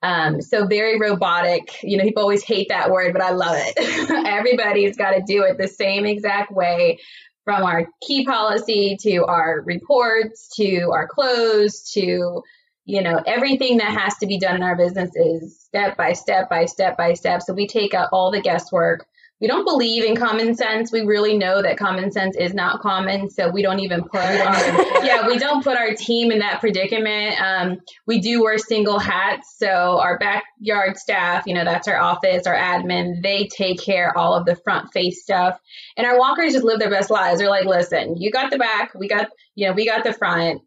um, 0.02 0.42
so 0.42 0.66
very 0.66 1.00
robotic. 1.00 1.82
You 1.82 1.96
know, 1.96 2.04
people 2.04 2.22
always 2.22 2.44
hate 2.44 2.68
that 2.68 2.90
word, 2.90 3.14
but 3.14 3.22
I 3.22 3.30
love 3.30 3.56
it. 3.56 4.10
Everybody's 4.26 4.94
got 4.94 5.12
to 5.12 5.22
do 5.26 5.42
it 5.44 5.56
the 5.58 5.68
same 5.68 6.04
exact 6.04 6.52
way 6.52 6.98
from 7.46 7.62
our 7.62 7.86
key 8.02 8.26
policy 8.26 8.98
to 9.00 9.24
our 9.24 9.62
reports 9.62 10.50
to 10.56 10.90
our 10.92 11.08
close 11.08 11.92
to 11.92 12.42
you 12.84 13.02
know 13.02 13.22
everything 13.26 13.78
that 13.78 13.96
has 13.96 14.16
to 14.18 14.26
be 14.26 14.38
done 14.38 14.56
in 14.56 14.62
our 14.62 14.76
business 14.76 15.10
is 15.14 15.60
step 15.60 15.96
by 15.96 16.12
step 16.12 16.50
by 16.50 16.66
step 16.66 16.96
by 16.98 17.14
step 17.14 17.40
so 17.40 17.54
we 17.54 17.66
take 17.66 17.94
out 17.94 18.08
all 18.12 18.30
the 18.30 18.40
guesswork 18.40 19.06
we 19.40 19.48
don't 19.48 19.64
believe 19.64 20.04
in 20.04 20.16
common 20.16 20.54
sense. 20.54 20.90
We 20.90 21.02
really 21.02 21.36
know 21.36 21.60
that 21.60 21.76
common 21.76 22.10
sense 22.10 22.36
is 22.36 22.54
not 22.54 22.80
common, 22.80 23.28
so 23.28 23.50
we 23.50 23.60
don't 23.60 23.80
even 23.80 24.02
put 24.04 24.20
our, 24.20 25.04
yeah 25.04 25.26
we 25.26 25.38
don't 25.38 25.62
put 25.62 25.76
our 25.76 25.94
team 25.94 26.32
in 26.32 26.38
that 26.38 26.60
predicament. 26.60 27.40
Um, 27.40 27.78
we 28.06 28.20
do 28.20 28.42
wear 28.42 28.56
single 28.56 28.98
hats, 28.98 29.54
so 29.58 30.00
our 30.00 30.18
backyard 30.18 30.96
staff, 30.96 31.44
you 31.46 31.54
know, 31.54 31.64
that's 31.64 31.86
our 31.86 31.98
office, 31.98 32.46
our 32.46 32.54
admin, 32.54 33.22
they 33.22 33.46
take 33.46 33.82
care 33.82 34.16
all 34.16 34.34
of 34.34 34.46
the 34.46 34.56
front 34.56 34.92
face 34.92 35.22
stuff, 35.22 35.60
and 35.96 36.06
our 36.06 36.18
walkers 36.18 36.54
just 36.54 36.64
live 36.64 36.78
their 36.78 36.90
best 36.90 37.10
lives. 37.10 37.38
They're 37.38 37.50
like, 37.50 37.66
listen, 37.66 38.16
you 38.16 38.30
got 38.30 38.50
the 38.50 38.58
back, 38.58 38.94
we 38.94 39.06
got 39.06 39.28
you 39.54 39.66
know 39.66 39.74
we 39.74 39.84
got 39.86 40.02
the 40.02 40.14
front. 40.14 40.62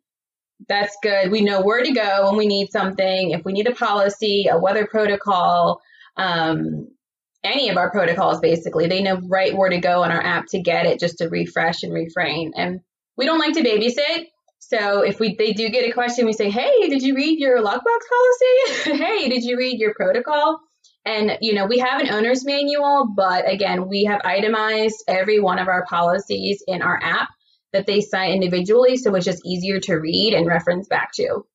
That's 0.68 0.95
good. 1.01 1.31
We 1.31 1.42
know 1.42 1.62
where 1.62 1.81
to 1.81 1.92
go 1.94 2.27
when 2.27 2.38
we 2.38 2.45
need 2.45 2.69
something. 2.69 3.31
If 3.31 3.45
we 3.45 3.54
need 3.54 3.68
a 3.68 3.74
policy, 3.74 4.48
a 4.51 4.60
weather 4.60 4.86
protocol, 4.86 5.80
um, 6.18 6.89
any 7.44 7.69
of 7.69 7.77
our 7.77 7.91
protocols 7.91 8.39
basically. 8.39 8.88
They 8.88 9.01
know 9.01 9.19
right 9.27 9.56
where 9.56 9.69
to 9.69 9.80
go 9.80 10.03
on 10.03 10.12
our 10.12 10.21
app 10.21 10.47
to 10.50 10.62
get 10.62 10.86
it 10.86 11.00
just 11.00 11.19
to 11.19 11.30
refresh 11.30 11.83
and 11.83 11.94
refrain. 11.94 12.53
And 12.56 12.81
we 13.18 13.25
don't 13.25 13.39
like 13.39 13.53
to 13.53 13.63
babysit. 13.63 14.27
So 14.59 15.01
if 15.01 15.19
we 15.19 15.36
they 15.36 15.53
do 15.53 15.69
get 15.69 15.89
a 15.89 15.94
question, 15.94 16.25
we 16.25 16.33
say, 16.33 16.50
Hey, 16.50 16.89
did 16.89 17.01
you 17.01 17.15
read 17.15 17.39
your 17.39 17.62
lockbox 17.62 17.81
policy? 17.86 18.97
hey, 19.03 19.30
did 19.30 19.44
you 19.44 19.57
read 19.57 19.80
your 19.80 19.94
protocol? 19.94 20.59
And 21.06 21.38
you 21.41 21.53
know, 21.53 21.65
we 21.65 21.80
have 21.80 22.01
an 22.01 22.09
owner's 22.09 22.45
manual, 22.45 23.07
but 23.15 23.50
again, 23.50 23.88
we 23.88 24.03
have 24.03 24.21
itemized 24.24 25.03
every 25.07 25.39
one 25.39 25.59
of 25.59 25.68
our 25.68 25.86
policies 25.86 26.63
in 26.68 26.81
our 26.81 27.00
app 27.01 27.30
that 27.71 27.86
they 27.86 28.01
sign 28.01 28.31
individually, 28.33 28.97
so 28.97 29.13
it's 29.15 29.25
just 29.25 29.45
easier 29.45 29.80
to 29.80 29.95
read 29.95 30.33
and 30.33 30.47
reference 30.47 30.88
back 30.88 31.12
to. 31.13 31.45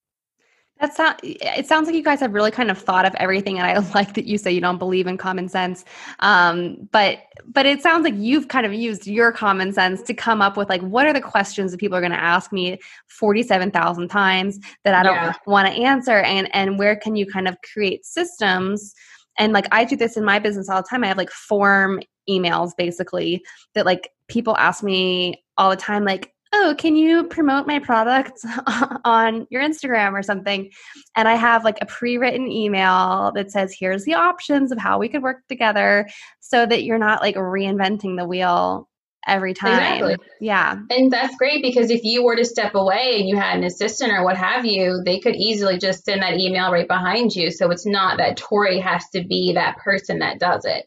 That's 0.81 0.99
not, 0.99 1.21
it 1.23 1.67
sounds 1.67 1.87
like 1.87 1.95
you 1.95 2.03
guys 2.03 2.21
have 2.21 2.35
really 2.35 2.51
kind 2.51 2.71
of 2.71 2.77
thought 2.77 3.07
of 3.07 3.15
everything. 3.17 3.59
And 3.59 3.67
I 3.67 3.79
like 3.95 4.15
that 4.15 4.27
you 4.27 4.39
say 4.39 4.51
you 4.51 4.61
don't 4.61 4.79
believe 4.79 5.07
in 5.07 5.17
common 5.17 5.49
sense. 5.49 5.85
Um, 6.19 6.89
but, 6.91 7.19
but 7.47 7.65
it 7.65 7.81
sounds 7.81 8.05
like 8.05 8.15
you've 8.17 8.49
kind 8.49 8.67
of 8.67 8.75
used 8.75 9.07
your 9.07 9.31
common 9.31 9.73
sense 9.73 10.03
to 10.03 10.15
come 10.15 10.43
up 10.43 10.57
with 10.57 10.69
like, 10.69 10.83
what 10.83 11.07
are 11.07 11.13
the 11.13 11.21
questions 11.21 11.71
that 11.71 11.79
people 11.79 11.97
are 11.97 12.01
going 12.01 12.13
to 12.13 12.21
ask 12.21 12.53
me 12.53 12.79
47,000 13.09 14.09
times 14.09 14.59
that 14.83 14.95
I 14.95 15.03
don't 15.03 15.15
yeah. 15.15 15.33
want 15.47 15.69
to 15.69 15.75
answer? 15.75 16.19
And, 16.19 16.53
and 16.55 16.79
where 16.79 16.97
can 16.97 17.15
you 17.15 17.27
kind 17.27 17.47
of 17.47 17.57
create 17.73 18.05
systems? 18.05 18.95
And 19.39 19.53
like, 19.53 19.67
I 19.71 19.85
do 19.85 19.97
this 19.97 20.17
in 20.17 20.25
my 20.25 20.39
business 20.39 20.69
all 20.69 20.83
the 20.83 20.89
time. 20.89 21.05
I 21.05 21.09
have 21.09 21.19
like 21.19 21.31
form 21.31 22.01
emails 22.29 22.73
basically 22.77 23.43
that 23.75 23.87
like 23.87 24.11
people 24.29 24.57
ask 24.57 24.83
me 24.83 25.43
all 25.57 25.71
the 25.71 25.77
time, 25.77 26.05
like, 26.05 26.34
oh, 26.55 26.75
can 26.79 26.97
you 26.97 27.25
promote 27.25 27.67
my 27.67 27.79
product 27.79 28.39
on 29.05 29.47
your 29.51 29.63
Instagram 29.63 30.13
or 30.13 30.23
something? 30.23 30.71
And 31.17 31.29
I 31.29 31.35
have 31.35 31.65
like 31.65 31.79
a 31.81 31.87
pre 31.87 32.17
written 32.17 32.51
email 32.51 33.33
that 33.35 33.51
says, 33.51 33.75
here's 33.79 34.05
the 34.05 34.15
options 34.15 34.71
of 34.71 34.79
how 34.79 34.99
we 34.99 35.09
could 35.09 35.23
work 35.23 35.47
together 35.49 36.09
so 36.41 36.65
that 36.67 36.85
you're 36.85 36.99
not 36.99 37.21
like 37.23 37.35
reinventing 37.35 38.17
the 38.17 38.27
wheel 38.27 38.89
every 39.27 39.55
time. 39.55 39.73
Exactly. 39.73 40.17
Yeah. 40.41 40.77
And 40.91 41.11
that's 41.11 41.35
great 41.37 41.63
because 41.63 41.91
if 41.91 42.05
you 42.05 42.23
were 42.25 42.37
to 42.37 42.45
step 42.45 42.75
away 42.75 43.17
and 43.19 43.29
you 43.29 43.37
had 43.37 43.59
an 43.59 43.65
assistant 43.65 44.13
or 44.13 44.23
what 44.23 44.37
have 44.37 44.65
you, 44.65 45.03
they 45.05 45.19
could 45.19 45.35
easily 45.35 45.79
just 45.79 46.05
send 46.05 46.23
that 46.23 46.39
email 46.39 46.71
right 46.71 46.87
behind 46.87 47.35
you. 47.35 47.51
So 47.51 47.71
it's 47.71 47.87
not 47.87 48.19
that 48.19 48.37
Tori 48.37 48.79
has 48.81 49.09
to 49.11 49.25
be 49.25 49.55
that 49.55 49.79
person 49.79 50.19
that 50.19 50.39
does 50.39 50.65
it. 50.65 50.87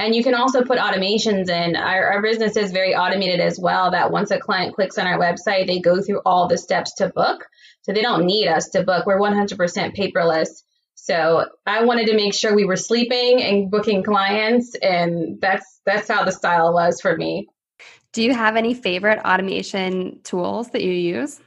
And 0.00 0.14
you 0.14 0.24
can 0.24 0.34
also 0.34 0.64
put 0.64 0.78
automations 0.78 1.50
in. 1.50 1.76
Our, 1.76 2.12
our, 2.12 2.22
business 2.22 2.56
is 2.56 2.72
very 2.72 2.94
automated 2.94 3.38
as 3.38 3.60
well, 3.60 3.90
that 3.90 4.10
once 4.10 4.30
a 4.30 4.40
client 4.40 4.74
clicks 4.74 4.96
on 4.96 5.06
our 5.06 5.18
website, 5.18 5.66
they 5.66 5.78
go 5.78 6.00
through 6.00 6.22
all 6.24 6.48
the 6.48 6.56
steps 6.56 6.94
to 6.94 7.10
book. 7.10 7.44
So 7.82 7.92
they 7.92 8.00
don't 8.00 8.24
need 8.24 8.48
us 8.48 8.70
to 8.70 8.82
book. 8.82 9.04
We're 9.04 9.18
100% 9.18 9.94
paperless. 9.94 10.62
So 10.94 11.44
I 11.66 11.84
wanted 11.84 12.06
to 12.06 12.16
make 12.16 12.32
sure 12.32 12.54
we 12.56 12.64
were 12.64 12.76
sleeping 12.76 13.42
and 13.42 13.70
booking 13.70 14.02
clients. 14.02 14.74
And 14.74 15.38
that's, 15.38 15.82
that's 15.84 16.08
how 16.08 16.24
the 16.24 16.32
style 16.32 16.72
was 16.72 17.02
for 17.02 17.14
me. 17.14 17.48
Do 18.14 18.22
you 18.22 18.32
have 18.32 18.56
any 18.56 18.72
favorite 18.72 19.20
automation 19.22 20.20
tools 20.24 20.70
that 20.70 20.82
you 20.82 20.92
use? 20.92 21.40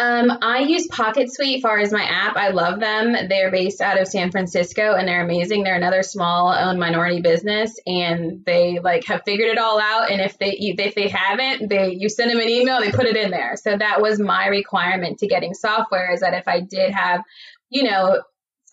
Um, 0.00 0.38
I 0.42 0.60
use 0.60 0.86
Pocket 0.86 1.32
Suite 1.32 1.60
far 1.60 1.78
as 1.78 1.92
my 1.92 2.04
app. 2.04 2.36
I 2.36 2.50
love 2.50 2.78
them. 2.78 3.16
They're 3.28 3.50
based 3.50 3.80
out 3.80 4.00
of 4.00 4.06
San 4.06 4.30
Francisco 4.30 4.94
and 4.94 5.08
they're 5.08 5.24
amazing. 5.24 5.64
They're 5.64 5.74
another 5.74 6.04
small 6.04 6.52
owned 6.52 6.78
minority 6.78 7.20
business 7.20 7.74
and 7.84 8.44
they 8.44 8.78
like 8.78 9.04
have 9.06 9.22
figured 9.24 9.48
it 9.48 9.58
all 9.58 9.80
out. 9.80 10.10
And 10.10 10.20
if 10.20 10.38
they 10.38 10.52
if 10.52 10.94
they 10.94 11.08
haven't, 11.08 11.68
they 11.68 11.96
you 11.98 12.08
send 12.08 12.30
them 12.30 12.38
an 12.38 12.48
email, 12.48 12.80
they 12.80 12.92
put 12.92 13.06
it 13.06 13.16
in 13.16 13.32
there. 13.32 13.56
So 13.56 13.76
that 13.76 14.00
was 14.00 14.20
my 14.20 14.46
requirement 14.46 15.18
to 15.18 15.26
getting 15.26 15.52
software 15.52 16.12
is 16.12 16.20
that 16.20 16.34
if 16.34 16.46
I 16.46 16.60
did 16.60 16.92
have 16.92 17.22
you 17.70 17.82
know, 17.84 18.22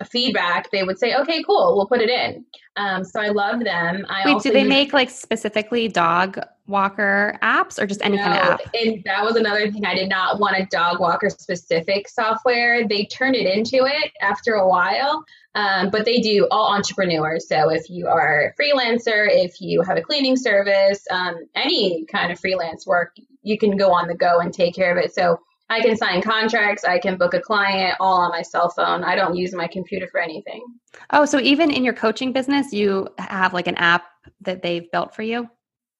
feedback, 0.09 0.71
they 0.71 0.83
would 0.83 0.99
say, 0.99 1.15
okay, 1.15 1.43
cool, 1.43 1.75
we'll 1.75 1.87
put 1.87 2.01
it 2.01 2.09
in. 2.09 2.45
Um, 2.77 3.03
so 3.03 3.21
I 3.21 3.29
love 3.29 3.63
them. 3.63 4.05
I 4.09 4.23
Wait, 4.25 4.41
do 4.41 4.51
they 4.51 4.61
use- 4.61 4.69
make 4.69 4.93
like 4.93 5.09
specifically 5.09 5.87
dog 5.87 6.39
walker 6.67 7.37
apps 7.41 7.79
or 7.79 7.85
just 7.85 8.03
any 8.03 8.17
no, 8.17 8.23
kind 8.23 8.37
of 8.37 8.43
app? 8.53 8.61
And 8.73 9.03
that 9.05 9.23
was 9.23 9.35
another 9.35 9.71
thing. 9.71 9.85
I 9.85 9.95
did 9.95 10.09
not 10.09 10.39
want 10.39 10.57
a 10.57 10.65
dog 10.65 10.99
walker 10.99 11.29
specific 11.29 12.09
software. 12.09 12.87
They 12.87 13.05
turned 13.05 13.35
it 13.35 13.45
into 13.45 13.85
it 13.85 14.11
after 14.21 14.53
a 14.53 14.67
while. 14.67 15.23
Um, 15.55 15.89
but 15.89 16.03
they 16.03 16.19
do 16.19 16.47
all 16.51 16.73
entrepreneurs. 16.73 17.47
So 17.47 17.69
if 17.69 17.89
you 17.89 18.07
are 18.07 18.53
a 18.53 18.61
freelancer, 18.61 19.25
if 19.29 19.61
you 19.61 19.81
have 19.83 19.97
a 19.97 20.01
cleaning 20.01 20.35
service, 20.35 21.05
um, 21.09 21.35
any 21.55 22.05
kind 22.11 22.29
of 22.29 22.39
freelance 22.39 22.85
work, 22.85 23.15
you 23.41 23.57
can 23.57 23.77
go 23.77 23.93
on 23.93 24.09
the 24.09 24.15
go 24.15 24.39
and 24.39 24.53
take 24.53 24.75
care 24.75 24.91
of 24.91 25.01
it. 25.01 25.13
So 25.13 25.39
I 25.69 25.81
can 25.81 25.97
sign 25.97 26.21
contracts, 26.21 26.83
I 26.83 26.99
can 26.99 27.17
book 27.17 27.33
a 27.33 27.39
client 27.39 27.95
all 27.99 28.19
on 28.21 28.29
my 28.29 28.43
cell 28.43 28.69
phone. 28.69 29.03
I 29.03 29.15
don't 29.15 29.35
use 29.35 29.53
my 29.53 29.67
computer 29.67 30.07
for 30.07 30.21
anything. 30.21 30.63
Oh, 31.09 31.25
so 31.25 31.39
even 31.39 31.71
in 31.71 31.83
your 31.83 31.93
coaching 31.93 32.33
business, 32.33 32.71
you 32.71 33.07
have 33.17 33.53
like 33.53 33.67
an 33.67 33.75
app 33.75 34.03
that 34.41 34.61
they've 34.61 34.89
built 34.91 35.15
for 35.15 35.23
you? 35.23 35.49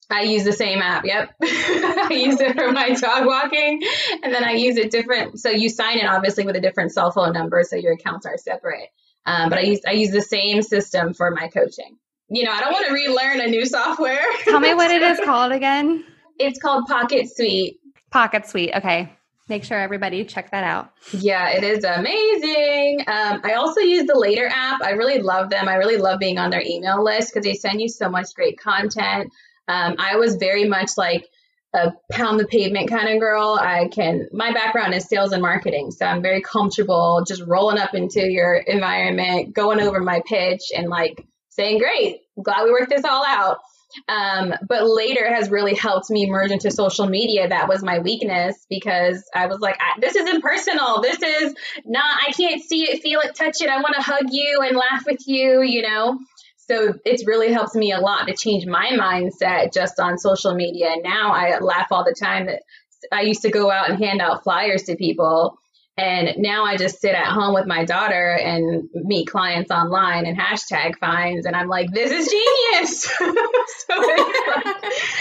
I 0.09 0.21
use 0.21 0.43
the 0.43 0.53
same 0.53 0.83
app. 0.83 1.03
Yep. 1.03 1.33
I 1.41 2.09
use 2.11 2.39
it 2.39 2.55
for 2.55 2.71
my 2.71 2.91
dog 2.91 3.25
walking 3.25 3.81
and 4.21 4.31
then 4.31 4.43
I 4.43 4.51
use 4.51 4.77
it 4.77 4.91
different. 4.91 5.39
So 5.39 5.49
you 5.49 5.69
sign 5.69 5.97
in 5.97 6.05
obviously 6.05 6.45
with 6.45 6.55
a 6.55 6.61
different 6.61 6.91
cell 6.91 7.11
phone 7.11 7.33
number. 7.33 7.63
So 7.63 7.75
your 7.75 7.93
accounts 7.93 8.27
are 8.27 8.37
separate. 8.37 8.89
Um, 9.25 9.49
but 9.49 9.57
I 9.57 9.61
use, 9.63 9.81
I 9.87 9.93
use 9.93 10.11
the 10.11 10.21
same 10.21 10.61
system 10.61 11.15
for 11.15 11.31
my 11.31 11.47
coaching. 11.47 11.97
You 12.29 12.43
know, 12.43 12.51
I 12.51 12.59
don't 12.59 12.71
want 12.71 12.87
to 12.87 12.93
relearn 12.93 13.41
a 13.41 13.47
new 13.47 13.65
software. 13.65 14.23
Tell 14.43 14.59
me 14.59 14.75
what 14.75 14.91
it 14.91 15.01
is 15.01 15.19
called 15.25 15.51
again. 15.51 16.05
It's 16.37 16.59
called 16.59 16.85
Pocket 16.85 17.35
Suite. 17.35 17.79
Pocket 18.11 18.47
Suite. 18.47 18.71
Okay 18.75 19.14
make 19.47 19.63
sure 19.63 19.79
everybody 19.79 20.25
check 20.25 20.51
that 20.51 20.63
out. 20.63 20.91
Yeah, 21.11 21.49
it 21.49 21.63
is 21.63 21.83
amazing. 21.83 23.01
Um, 23.07 23.41
I 23.43 23.53
also 23.53 23.81
use 23.81 24.05
the 24.05 24.17
Later 24.17 24.47
app. 24.47 24.81
I 24.81 24.91
really 24.91 25.19
love 25.19 25.49
them. 25.49 25.67
I 25.67 25.75
really 25.75 25.97
love 25.97 26.19
being 26.19 26.37
on 26.37 26.49
their 26.49 26.63
email 26.65 27.03
list 27.03 27.33
because 27.33 27.45
they 27.45 27.53
send 27.53 27.81
you 27.81 27.89
so 27.89 28.09
much 28.09 28.33
great 28.35 28.59
content. 28.59 29.31
Um, 29.67 29.95
I 29.99 30.15
was 30.15 30.35
very 30.35 30.65
much 30.67 30.91
like 30.97 31.27
a 31.73 31.93
pound 32.11 32.39
the 32.39 32.47
pavement 32.47 32.89
kind 32.89 33.09
of 33.09 33.19
girl. 33.19 33.59
I 33.59 33.89
can, 33.89 34.29
my 34.31 34.51
background 34.53 34.93
is 34.93 35.07
sales 35.07 35.33
and 35.33 35.41
marketing. 35.41 35.91
So 35.91 36.05
I'm 36.05 36.21
very 36.21 36.41
comfortable 36.41 37.23
just 37.27 37.43
rolling 37.45 37.77
up 37.77 37.93
into 37.93 38.25
your 38.31 38.55
environment, 38.55 39.53
going 39.53 39.81
over 39.81 39.99
my 39.99 40.21
pitch 40.25 40.71
and 40.75 40.87
like 40.87 41.25
saying, 41.49 41.79
great, 41.79 42.21
glad 42.41 42.63
we 42.63 42.71
worked 42.71 42.89
this 42.89 43.03
all 43.03 43.25
out. 43.25 43.59
Um, 44.07 44.53
but 44.67 44.87
later 44.87 45.33
has 45.33 45.49
really 45.49 45.75
helped 45.75 46.09
me 46.09 46.29
merge 46.29 46.51
into 46.51 46.71
social 46.71 47.07
media. 47.07 47.47
That 47.49 47.67
was 47.67 47.83
my 47.83 47.99
weakness 47.99 48.65
because 48.69 49.23
I 49.33 49.47
was 49.47 49.59
like, 49.59 49.77
this 49.99 50.15
is 50.15 50.29
impersonal. 50.29 51.01
This 51.01 51.21
is 51.21 51.53
not, 51.85 52.21
I 52.27 52.31
can't 52.31 52.61
see 52.61 52.83
it, 52.83 53.01
feel 53.01 53.19
it, 53.21 53.35
touch 53.35 53.61
it. 53.61 53.69
I 53.69 53.77
want 53.77 53.95
to 53.95 54.01
hug 54.01 54.25
you 54.31 54.61
and 54.63 54.75
laugh 54.75 55.05
with 55.05 55.27
you, 55.27 55.61
you 55.61 55.81
know? 55.81 56.19
So 56.67 56.93
it's 57.05 57.27
really 57.27 57.51
helped 57.51 57.75
me 57.75 57.91
a 57.91 57.99
lot 57.99 58.27
to 58.27 58.35
change 58.35 58.65
my 58.65 58.91
mindset 58.91 59.71
just 59.73 59.99
on 59.99 60.17
social 60.17 60.55
media. 60.55 60.95
Now 61.03 61.31
I 61.31 61.59
laugh 61.59 61.87
all 61.91 62.03
the 62.03 62.15
time 62.19 62.47
that 62.47 62.63
I 63.11 63.21
used 63.21 63.43
to 63.43 63.51
go 63.51 63.69
out 63.69 63.89
and 63.89 64.03
hand 64.03 64.21
out 64.21 64.43
flyers 64.43 64.83
to 64.83 64.95
people 64.95 65.57
and 65.97 66.33
now 66.37 66.65
I 66.65 66.75
just 66.75 66.99
sit 66.99 67.15
at 67.15 67.27
home 67.27 67.53
with 67.53 67.65
my 67.67 67.85
daughter 67.85 68.33
and 68.33 68.89
meet 68.93 69.27
clients 69.27 69.71
online 69.71 70.25
and 70.25 70.37
hashtag 70.37 70.97
finds. 70.97 71.45
And 71.45 71.55
I'm 71.55 71.69
like, 71.69 71.89
this 71.91 72.11
is 72.11 72.27
genius. 72.27 73.03
so 73.87 73.97
like, 73.97 74.75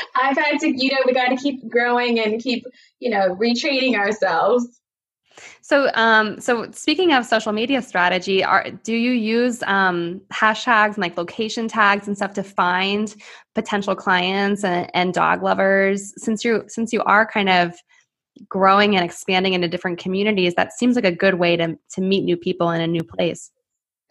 I've 0.21 0.37
had 0.37 0.59
to, 0.61 0.69
you 0.69 0.91
know, 0.91 0.99
we 1.07 1.13
got 1.13 1.29
to 1.29 1.37
keep 1.37 1.69
growing 1.69 2.19
and 2.19 2.43
keep, 2.43 2.65
you 2.99 3.11
know, 3.11 3.37
retraining 3.37 3.95
ourselves. 3.95 4.81
So, 5.63 5.91
um, 5.95 6.41
so 6.41 6.71
speaking 6.73 7.13
of 7.13 7.25
social 7.25 7.53
media 7.53 7.81
strategy, 7.81 8.43
are 8.43 8.69
do 8.71 8.95
you 8.95 9.13
use 9.13 9.63
um, 9.63 10.21
hashtags 10.33 10.95
and 10.95 10.99
like 10.99 11.17
location 11.17 11.69
tags 11.69 12.09
and 12.09 12.17
stuff 12.17 12.35
to 12.35 12.43
find 12.43 13.15
potential 13.55 13.95
clients 13.95 14.65
and, 14.65 14.91
and 14.93 15.15
dog 15.15 15.43
lovers? 15.43 16.13
Since 16.23 16.45
you 16.45 16.65
since 16.67 16.93
you 16.93 17.03
are 17.05 17.27
kind 17.27 17.49
of 17.49 17.75
growing 18.49 18.97
and 18.97 19.05
expanding 19.05 19.55
into 19.55 19.69
different 19.69 19.99
communities, 19.99 20.55
that 20.55 20.73
seems 20.73 20.97
like 20.97 21.05
a 21.05 21.13
good 21.13 21.35
way 21.35 21.57
to, 21.57 21.77
to 21.91 22.01
meet 22.01 22.25
new 22.25 22.37
people 22.37 22.71
in 22.71 22.81
a 22.81 22.87
new 22.87 23.03
place. 23.03 23.51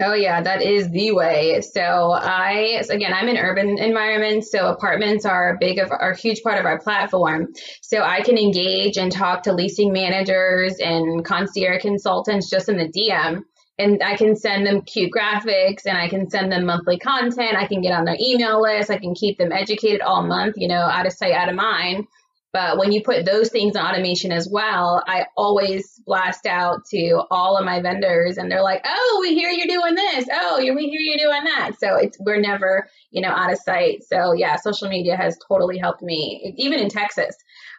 Oh 0.01 0.13
yeah, 0.13 0.42
that 0.42 0.63
is 0.63 0.89
the 0.89 1.12
way. 1.12 1.62
So 1.62 2.12
I, 2.12 2.82
again, 2.89 3.13
I'm 3.13 3.30
in 3.30 3.38
urban 3.38 3.77
environments, 3.77 4.51
so 4.51 4.68
apartments 4.68 5.24
are 5.24 5.53
a 5.53 5.58
big 5.60 5.77
of 5.77 5.92
are 5.92 6.12
a 6.12 6.18
huge 6.18 6.42
part 6.42 6.58
of 6.58 6.65
our 6.65 6.80
platform. 6.80 7.53
So 7.82 8.01
I 8.01 8.22
can 8.22 8.38
engage 8.38 8.98
and 8.98 9.12
talk 9.12 9.44
to 9.44 9.53
leasing 9.53 9.94
managers 9.94 10.77
and 10.80 11.24
concierge 11.24 11.84
consultants 11.84 12.50
just 12.50 12.70
in 12.70 12.77
the 12.77 12.92
DM. 12.92 13.44
And 13.80 14.03
I 14.03 14.15
can 14.18 14.36
send 14.36 14.65
them 14.65 14.82
cute 14.82 15.12
graphics 15.15 15.86
and 15.86 15.98
I 15.98 16.10
can 16.10 16.30
send 16.30 16.51
them 16.51 16.65
monthly 16.65 16.98
content. 16.98 17.56
I 17.56 17.68
can 17.68 17.82
get 17.82 17.94
on 17.94 18.06
their 18.06 18.18
email 18.20 18.62
list. 18.62 18.92
I 18.92 18.98
can 18.98 19.15
keep 19.15 19.38
them 19.38 19.51
educated 19.51 20.01
all 20.01 20.24
month, 20.24 20.56
you 20.58 20.68
know, 20.68 20.75
out 20.75 21.08
of 21.08 21.13
sight, 21.13 21.34
out 21.34 21.50
of 21.50 21.56
mind. 21.56 22.06
But 22.53 22.77
when 22.77 22.91
you 22.91 23.01
put 23.01 23.25
those 23.25 23.50
things 23.50 23.75
in 23.75 23.81
automation 23.81 24.31
as 24.31 24.48
well, 24.48 25.03
I 25.07 25.25
always 25.36 26.00
blast 26.05 26.45
out 26.45 26.86
to 26.91 27.24
all 27.31 27.57
of 27.57 27.65
my 27.65 27.81
vendors 27.81 28.38
and 28.38 28.50
they're 28.50 28.62
like, 28.62 28.86
oh, 28.86 29.17
we 29.22 29.33
hear 29.33 29.50
you're 29.50 29.65
doing 29.65 29.95
this. 29.95 30.27
Oh, 30.31 30.57
we 30.60 30.88
hear 30.88 31.00
you're 31.00 31.17
doing 31.17 31.43
that. 31.45 31.72
So 31.79 31.95
it's, 31.95 32.15
we're 32.19 32.39
never, 32.39 32.88
you 33.10 33.24
know, 33.24 33.31
out 33.31 33.51
of 33.51 33.57
sight. 33.57 34.03
So 34.03 34.33
yeah, 34.33 34.57
social 34.57 34.88
media 34.88 35.17
has 35.17 35.36
totally 35.48 35.79
helped 35.79 36.03
me, 36.03 36.53
even 36.60 36.79
in 36.79 36.89
Texas. 36.89 37.36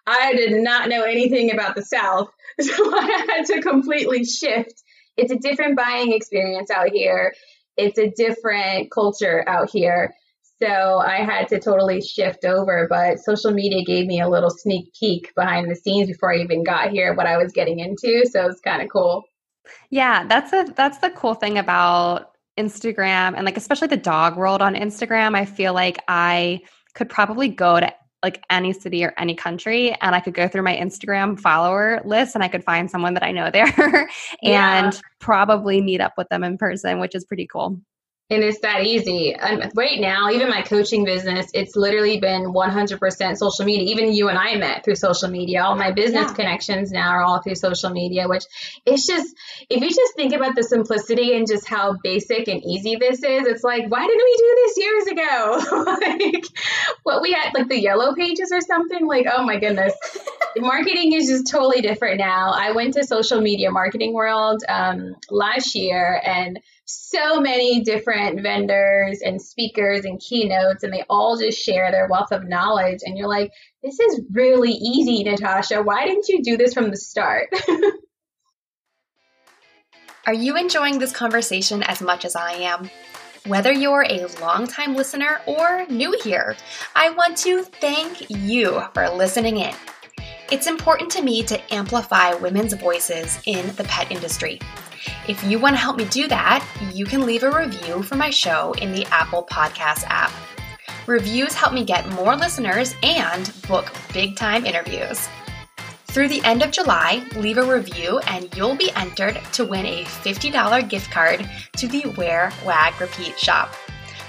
I 0.09 0.35
did 0.35 0.53
not 0.61 0.89
know 0.89 1.03
anything 1.03 1.53
about 1.53 1.77
the 1.77 1.85
South. 1.85 2.31
So 2.61 2.71
I 2.73 3.27
had 3.37 3.47
to 3.47 3.63
completely 3.63 4.25
shift. 4.25 4.81
It's 5.17 5.33
a 5.33 5.37
different 5.37 5.77
buying 5.77 6.13
experience 6.13 6.71
out 6.71 6.91
here. 6.93 7.35
It's 7.77 7.99
a 7.99 8.11
different 8.11 8.93
culture 8.93 9.43
out 9.45 9.71
here. 9.71 10.15
So 10.65 10.99
I 10.99 11.19
had 11.25 11.49
to 11.49 11.61
totally 11.61 12.01
shift 12.01 12.45
over, 12.45 12.87
but 12.89 13.19
social 13.19 13.51
media 13.51 13.85
gave 13.85 14.07
me 14.07 14.21
a 14.21 14.29
little 14.29 14.51
sneak 14.51 14.95
peek 14.99 15.35
behind 15.35 15.71
the 15.71 15.77
scenes 15.77 16.09
before 16.09 16.33
I 16.33 16.39
even 16.39 16.65
got 16.65 16.91
here 16.91 17.15
what 17.15 17.27
I 17.27 17.37
was 17.37 17.53
getting 17.53 17.81
into. 17.81 18.25
So 18.31 18.47
it's 18.47 18.61
kind 18.61 18.81
of 18.81 18.89
cool. 18.91 19.25
Yeah, 19.91 20.27
that's 20.27 20.53
a 20.53 20.73
that's 20.75 20.99
the 20.99 21.11
cool 21.11 21.35
thing 21.35 21.59
about 21.59 22.31
Instagram 22.59 23.35
and 23.37 23.45
like 23.45 23.57
especially 23.57 23.89
the 23.89 23.97
dog 23.97 24.37
world 24.37 24.63
on 24.63 24.75
Instagram. 24.75 25.37
I 25.37 25.45
feel 25.45 25.75
like 25.75 26.03
I 26.09 26.61
could 26.95 27.11
probably 27.11 27.49
go 27.49 27.81
to 27.81 27.93
like 28.23 28.43
any 28.49 28.73
city 28.73 29.05
or 29.05 29.13
any 29.19 29.35
country 29.35 29.93
and 30.01 30.15
I 30.15 30.21
could 30.21 30.33
go 30.33 30.49
through 30.49 30.63
my 30.63 30.75
Instagram 30.75 31.39
follower 31.39 32.01
list 32.07 32.35
and 32.35 32.43
I 32.43 32.49
could 32.49 32.65
find 32.65 32.91
someone 32.91 33.13
that 33.15 33.23
I 33.23 33.33
know 33.33 33.51
there 33.51 33.67
and 33.79 34.09
yeah. 34.43 34.91
probably 35.21 35.83
meet 35.83 36.01
up 36.01 36.15
with 36.17 36.31
them 36.31 36.43
in 36.43 36.57
person, 36.57 37.01
which 37.01 37.15
is 37.15 37.27
pretty 37.27 37.47
cool. 37.47 37.81
And 38.31 38.43
it's 38.43 38.61
that 38.61 38.85
easy. 38.85 39.37
Um, 39.37 39.63
right 39.75 40.01
now, 40.01 40.31
even 40.31 40.49
my 40.49 40.63
coaching 40.63 41.05
business, 41.05 41.51
it's 41.53 41.77
literally 41.77 42.21
been 42.21 42.55
100% 42.55 43.37
social 43.37 43.65
media. 43.67 43.91
Even 43.91 44.15
you 44.15 44.31
and 44.31 44.39
I 44.39 44.57
met 44.57 44.83
through 44.83 44.95
social 44.95 45.29
media. 45.29 45.63
All 45.63 45.77
my 45.77 45.93
business 45.93 46.31
yeah. 46.31 46.35
connections 46.35 46.91
now 46.91 47.11
are 47.11 47.23
all 47.23 47.43
through 47.43 47.57
social 47.57 47.91
media, 47.91 48.27
which 48.27 48.45
it's 48.87 49.07
just, 49.07 49.37
if 49.69 49.83
you 49.83 49.91
just 49.91 50.15
think 50.17 50.33
about 50.33 50.57
the 50.57 50.63
simplicity 50.63 51.37
and 51.37 51.47
just 51.47 51.69
how 51.69 51.99
basic 52.03 52.49
and 52.49 52.65
easy 52.65 52.97
this 52.97 53.23
is, 53.23 53.47
it's 53.47 53.63
like, 53.63 53.91
why 53.91 54.07
didn't 54.07 54.25
we 54.25 54.37
do 54.39 54.57
this 54.65 54.79
years 54.79 55.07
ago? 55.09 55.85
like, 56.33 56.47
what 57.03 57.21
we 57.21 57.33
had, 57.33 57.53
like 57.53 57.69
the 57.69 57.79
yellow 57.79 58.15
pages 58.15 58.51
or 58.53 58.63
something? 58.63 59.07
Like, 59.07 59.27
oh 59.31 59.45
my 59.45 59.59
goodness. 59.59 59.93
marketing 60.57 61.13
is 61.13 61.29
just 61.29 61.51
totally 61.51 61.83
different 61.83 62.19
now. 62.19 62.53
I 62.55 62.73
went 62.73 62.95
to 62.95 63.05
social 63.05 63.41
media 63.41 63.71
marketing 63.71 64.15
world 64.15 64.63
um, 64.69 65.17
last 65.31 65.75
year 65.75 66.21
and 66.25 66.61
so 66.87 67.41
many 67.41 67.83
different 67.83 68.43
vendors 68.43 69.21
and 69.25 69.41
speakers 69.41 70.05
and 70.05 70.21
keynotes, 70.21 70.83
and 70.83 70.93
they 70.93 71.05
all 71.09 71.39
just 71.39 71.59
share 71.59 71.91
their 71.91 72.09
wealth 72.09 72.33
of 72.33 72.47
knowledge. 72.49 73.01
And 73.05 73.17
you're 73.17 73.29
like, 73.29 73.51
this 73.83 73.99
is 73.99 74.21
really 74.33 74.73
easy, 74.73 75.25
Natasha. 75.25 75.83
Why 75.83 76.07
didn't 76.07 76.29
you 76.29 76.43
do 76.43 76.57
this 76.57 76.75
from 76.75 76.91
the 76.91 76.97
start? 76.97 77.49
Are 80.27 80.35
you 80.35 80.57
enjoying 80.57 80.99
this 80.99 81.13
conversation 81.13 81.83
as 81.83 82.01
much 82.01 82.25
as 82.25 82.35
I 82.35 82.53
am? 82.53 82.89
Whether 83.47 83.73
you're 83.73 84.07
a 84.09 84.27
longtime 84.41 84.97
listener 84.97 85.43
or 85.47 85.85
new 85.91 86.19
here, 86.25 86.57
I 86.97 87.11
want 87.11 87.37
to 87.39 87.63
thank 87.63 88.31
you 88.31 88.83
for 88.95 89.07
listening 89.11 89.59
in. 89.59 89.75
It's 90.51 90.67
important 90.67 91.11
to 91.11 91.23
me 91.23 91.43
to 91.43 91.75
amplify 91.75 92.33
women's 92.35 92.73
voices 92.73 93.39
in 93.45 93.67
the 93.77 93.85
pet 93.85 94.11
industry. 94.11 94.61
If 95.29 95.43
you 95.45 95.59
want 95.59 95.75
to 95.75 95.81
help 95.81 95.97
me 95.97 96.05
do 96.07 96.29
that, 96.29 96.67
you 96.93 97.05
can 97.05 97.27
leave 97.27 97.43
a 97.43 97.51
review 97.51 98.03
for 98.03 98.17
my 98.17 98.31
show 98.31 98.73
in 98.75 98.93
the 98.93 99.07
Apple 99.07 99.47
Podcast 99.51 100.05
app. 100.09 100.33
Reviews 101.07 101.55
help 101.55 101.73
me 101.75 101.85
get 101.85 102.09
more 102.11 102.35
listeners 102.37 102.95
and 103.03 103.53
book 103.69 103.93
big 104.13 104.37
time 104.37 104.65
interviews. 104.65 105.29
Through 106.07 106.29
the 106.29 106.45
end 106.45 106.63
of 106.63 106.71
July, 106.71 107.27
leave 107.37 107.59
a 107.59 107.65
review 107.65 108.21
and 108.29 108.55
you'll 108.57 108.77
be 108.77 108.93
entered 108.93 109.41
to 109.53 109.65
win 109.65 109.85
a 109.85 110.05
$50 110.05 110.89
gift 110.89 111.11
card 111.11 111.49
to 111.77 111.89
the 111.89 112.07
Wear 112.17 112.53
Wag 112.65 112.99
Repeat 113.01 113.39
shop. 113.39 113.75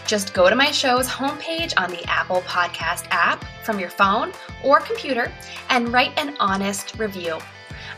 Just 0.08 0.34
go 0.34 0.50
to 0.50 0.56
my 0.56 0.72
show's 0.72 1.08
homepage 1.08 1.74
on 1.78 1.90
the 1.92 2.04
Apple 2.10 2.42
Podcast 2.42 3.08
app 3.12 3.44
from 3.64 3.80
your 3.80 3.90
phone 3.90 4.32
or 4.64 4.80
computer 4.80 5.32
and 5.70 5.94
write 5.94 6.18
an 6.20 6.36
honest 6.40 6.98
review. 6.98 7.38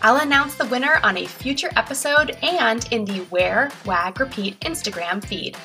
I'll 0.02 0.22
announce 0.22 0.56
the 0.56 0.66
winner 0.68 1.00
on 1.04 1.18
a 1.18 1.26
future 1.26 1.70
episode 1.76 2.38
and 2.42 2.88
in 2.92 3.06
the 3.06 3.22
Wear, 3.32 3.72
Wag, 3.86 4.20
Repeat 4.20 4.60
Instagram 4.60 5.24
feed. 5.24 5.58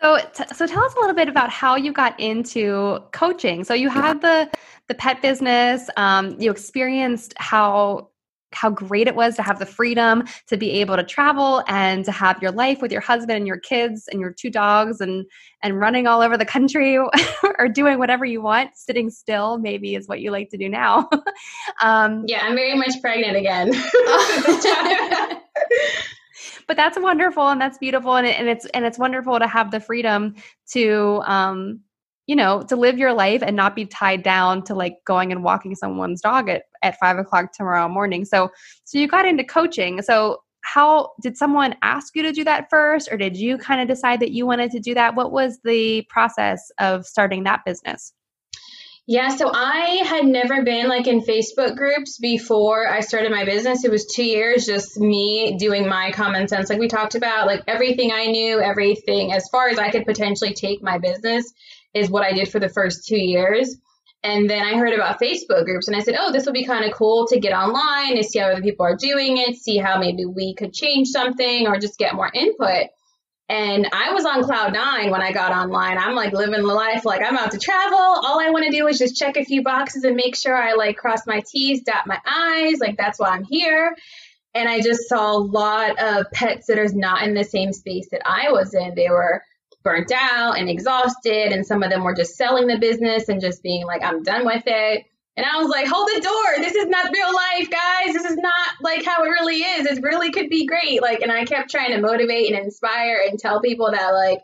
So, 0.00 0.18
t- 0.34 0.44
so 0.54 0.66
tell 0.66 0.84
us 0.84 0.94
a 0.94 1.00
little 1.00 1.14
bit 1.14 1.28
about 1.28 1.50
how 1.50 1.76
you 1.76 1.92
got 1.92 2.18
into 2.18 3.00
coaching. 3.12 3.64
So 3.64 3.74
you 3.74 3.90
had 3.90 4.20
the 4.20 4.50
the 4.88 4.94
pet 4.94 5.20
business. 5.20 5.90
Um, 5.96 6.40
you 6.40 6.50
experienced 6.50 7.34
how 7.38 8.08
how 8.52 8.70
great 8.70 9.06
it 9.06 9.14
was 9.14 9.36
to 9.36 9.42
have 9.42 9.58
the 9.58 9.66
freedom 9.66 10.24
to 10.46 10.56
be 10.56 10.70
able 10.70 10.96
to 10.96 11.04
travel 11.04 11.62
and 11.68 12.04
to 12.04 12.12
have 12.12 12.40
your 12.40 12.52
life 12.52 12.80
with 12.80 12.92
your 12.92 13.00
husband 13.00 13.36
and 13.36 13.46
your 13.46 13.58
kids 13.58 14.08
and 14.08 14.20
your 14.20 14.32
two 14.32 14.50
dogs 14.50 15.00
and 15.00 15.26
and 15.62 15.78
running 15.80 16.06
all 16.06 16.22
over 16.22 16.36
the 16.36 16.44
country 16.44 16.98
or 17.58 17.68
doing 17.68 17.98
whatever 17.98 18.24
you 18.24 18.40
want. 18.40 18.70
Sitting 18.76 19.10
still 19.10 19.58
maybe 19.58 19.94
is 19.94 20.08
what 20.08 20.20
you 20.20 20.30
like 20.30 20.48
to 20.50 20.56
do 20.56 20.68
now. 20.68 21.08
Um, 21.82 22.24
yeah 22.26 22.40
i'm 22.42 22.54
very 22.54 22.74
much 22.74 23.00
pregnant 23.02 23.36
again. 23.36 23.72
But 26.66 26.76
that's 26.76 26.98
wonderful 26.98 27.48
and 27.48 27.60
that's 27.60 27.78
beautiful 27.78 28.16
and, 28.16 28.26
it, 28.26 28.38
and 28.38 28.48
it's 28.48 28.66
and 28.66 28.84
it's 28.84 28.98
wonderful 28.98 29.38
to 29.38 29.46
have 29.46 29.70
the 29.70 29.80
freedom 29.80 30.34
to 30.72 31.22
um 31.24 31.80
you 32.26 32.34
know, 32.34 32.62
to 32.62 32.76
live 32.76 32.98
your 32.98 33.12
life 33.12 33.42
and 33.42 33.56
not 33.56 33.76
be 33.76 33.86
tied 33.86 34.22
down 34.22 34.62
to 34.64 34.74
like 34.74 34.96
going 35.06 35.32
and 35.32 35.44
walking 35.44 35.74
someone's 35.74 36.20
dog 36.20 36.48
at, 36.48 36.64
at 36.82 36.98
five 36.98 37.18
o'clock 37.18 37.52
tomorrow 37.52 37.88
morning. 37.88 38.24
So, 38.24 38.50
so 38.84 38.98
you 38.98 39.06
got 39.06 39.26
into 39.26 39.44
coaching. 39.44 40.02
So 40.02 40.38
how 40.62 41.12
did 41.22 41.36
someone 41.36 41.76
ask 41.82 42.16
you 42.16 42.24
to 42.24 42.32
do 42.32 42.42
that 42.44 42.68
first 42.68 43.08
or 43.12 43.16
did 43.16 43.36
you 43.36 43.56
kind 43.56 43.80
of 43.80 43.86
decide 43.86 44.20
that 44.20 44.32
you 44.32 44.46
wanted 44.46 44.72
to 44.72 44.80
do 44.80 44.94
that? 44.94 45.14
What 45.14 45.30
was 45.30 45.60
the 45.62 46.04
process 46.08 46.72
of 46.80 47.06
starting 47.06 47.44
that 47.44 47.60
business? 47.64 48.12
Yeah, 49.08 49.28
so 49.28 49.52
I 49.54 50.02
had 50.04 50.26
never 50.26 50.64
been 50.64 50.88
like 50.88 51.06
in 51.06 51.20
Facebook 51.20 51.76
groups 51.76 52.18
before 52.18 52.88
I 52.88 52.98
started 52.98 53.30
my 53.30 53.44
business. 53.44 53.84
It 53.84 53.90
was 53.92 54.04
two 54.04 54.24
years 54.24 54.66
just 54.66 54.98
me 54.98 55.56
doing 55.60 55.88
my 55.88 56.10
common 56.10 56.48
sense, 56.48 56.68
like 56.68 56.80
we 56.80 56.88
talked 56.88 57.14
about, 57.14 57.46
like 57.46 57.62
everything 57.68 58.10
I 58.10 58.26
knew, 58.26 58.60
everything 58.60 59.32
as 59.32 59.48
far 59.52 59.68
as 59.68 59.78
I 59.78 59.92
could 59.92 60.06
potentially 60.06 60.54
take 60.54 60.82
my 60.82 60.98
business 60.98 61.52
is 61.96 62.10
what 62.10 62.24
I 62.24 62.32
did 62.32 62.48
for 62.48 62.60
the 62.60 62.68
first 62.68 63.06
two 63.06 63.18
years. 63.18 63.76
And 64.22 64.50
then 64.50 64.62
I 64.62 64.76
heard 64.76 64.92
about 64.92 65.20
Facebook 65.20 65.64
groups 65.64 65.88
and 65.88 65.96
I 65.96 66.00
said, 66.00 66.16
oh, 66.18 66.32
this 66.32 66.46
would 66.46 66.54
be 66.54 66.64
kind 66.64 66.84
of 66.84 66.92
cool 66.96 67.26
to 67.28 67.38
get 67.38 67.52
online 67.52 68.16
and 68.16 68.24
see 68.24 68.38
how 68.38 68.48
other 68.48 68.62
people 68.62 68.84
are 68.84 68.96
doing 68.96 69.38
it, 69.38 69.56
see 69.56 69.76
how 69.76 69.98
maybe 69.98 70.24
we 70.24 70.54
could 70.54 70.72
change 70.72 71.08
something 71.08 71.66
or 71.66 71.78
just 71.78 71.98
get 71.98 72.14
more 72.14 72.30
input. 72.32 72.88
And 73.48 73.88
I 73.92 74.12
was 74.12 74.24
on 74.24 74.42
cloud 74.42 74.72
nine 74.72 75.10
when 75.10 75.22
I 75.22 75.30
got 75.30 75.52
online. 75.52 75.98
I'm 75.98 76.16
like 76.16 76.32
living 76.32 76.66
the 76.66 76.74
life, 76.74 77.04
like 77.04 77.22
I'm 77.22 77.36
out 77.36 77.52
to 77.52 77.58
travel. 77.58 77.96
All 77.96 78.40
I 78.40 78.50
want 78.50 78.64
to 78.64 78.72
do 78.72 78.88
is 78.88 78.98
just 78.98 79.16
check 79.16 79.36
a 79.36 79.44
few 79.44 79.62
boxes 79.62 80.02
and 80.02 80.16
make 80.16 80.34
sure 80.34 80.56
I 80.56 80.72
like 80.72 80.96
cross 80.96 81.26
my 81.26 81.42
T's, 81.48 81.82
dot 81.82 82.08
my 82.08 82.18
I's. 82.26 82.80
Like 82.80 82.96
that's 82.96 83.20
why 83.20 83.28
I'm 83.28 83.44
here. 83.44 83.94
And 84.54 84.68
I 84.68 84.80
just 84.80 85.08
saw 85.08 85.36
a 85.36 85.38
lot 85.38 86.02
of 86.02 86.26
pet 86.32 86.64
sitters 86.64 86.94
not 86.94 87.22
in 87.22 87.34
the 87.34 87.44
same 87.44 87.72
space 87.72 88.08
that 88.10 88.22
I 88.24 88.50
was 88.50 88.74
in. 88.74 88.94
They 88.96 89.10
were 89.10 89.42
burnt 89.86 90.10
out 90.12 90.58
and 90.58 90.68
exhausted, 90.68 91.52
and 91.52 91.64
some 91.64 91.84
of 91.84 91.90
them 91.90 92.02
were 92.02 92.14
just 92.14 92.36
selling 92.36 92.66
the 92.66 92.76
business 92.76 93.28
and 93.28 93.40
just 93.40 93.62
being 93.62 93.86
like, 93.86 94.02
I'm 94.02 94.24
done 94.24 94.44
with 94.44 94.64
it. 94.66 95.04
And 95.36 95.46
I 95.46 95.60
was 95.60 95.68
like, 95.68 95.86
hold 95.86 96.08
the 96.08 96.20
door. 96.20 96.64
This 96.64 96.74
is 96.74 96.88
not 96.88 97.12
real 97.12 97.32
life, 97.32 97.70
guys. 97.70 98.14
This 98.14 98.24
is 98.24 98.36
not 98.36 98.68
like 98.80 99.04
how 99.04 99.22
it 99.22 99.28
really 99.28 99.58
is. 99.58 99.86
It 99.86 100.02
really 100.02 100.32
could 100.32 100.48
be 100.48 100.66
great. 100.66 101.00
Like, 101.00 101.20
and 101.20 101.30
I 101.30 101.44
kept 101.44 101.70
trying 101.70 101.92
to 101.92 102.00
motivate 102.00 102.50
and 102.50 102.64
inspire 102.64 103.22
and 103.28 103.38
tell 103.38 103.60
people 103.60 103.92
that, 103.92 104.10
like, 104.10 104.40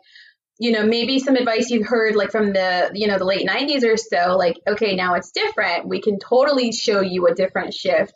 you 0.59 0.71
know, 0.71 0.85
maybe 0.85 1.19
some 1.19 1.35
advice 1.35 1.69
you've 1.71 1.87
heard 1.87 2.15
like 2.15 2.31
from 2.31 2.53
the, 2.53 2.91
you 2.93 3.07
know, 3.07 3.17
the 3.17 3.25
late 3.25 3.45
90s 3.45 3.83
or 3.83 3.97
so, 3.97 4.37
like, 4.37 4.55
okay, 4.65 4.95
now 4.95 5.15
it's 5.15 5.31
different. 5.31 5.89
We 5.89 5.99
can 5.99 6.19
totally 6.19 6.71
show 6.71 7.01
you 7.01 7.27
a 7.27 7.35
different 7.35 7.73
shift. 7.73 8.13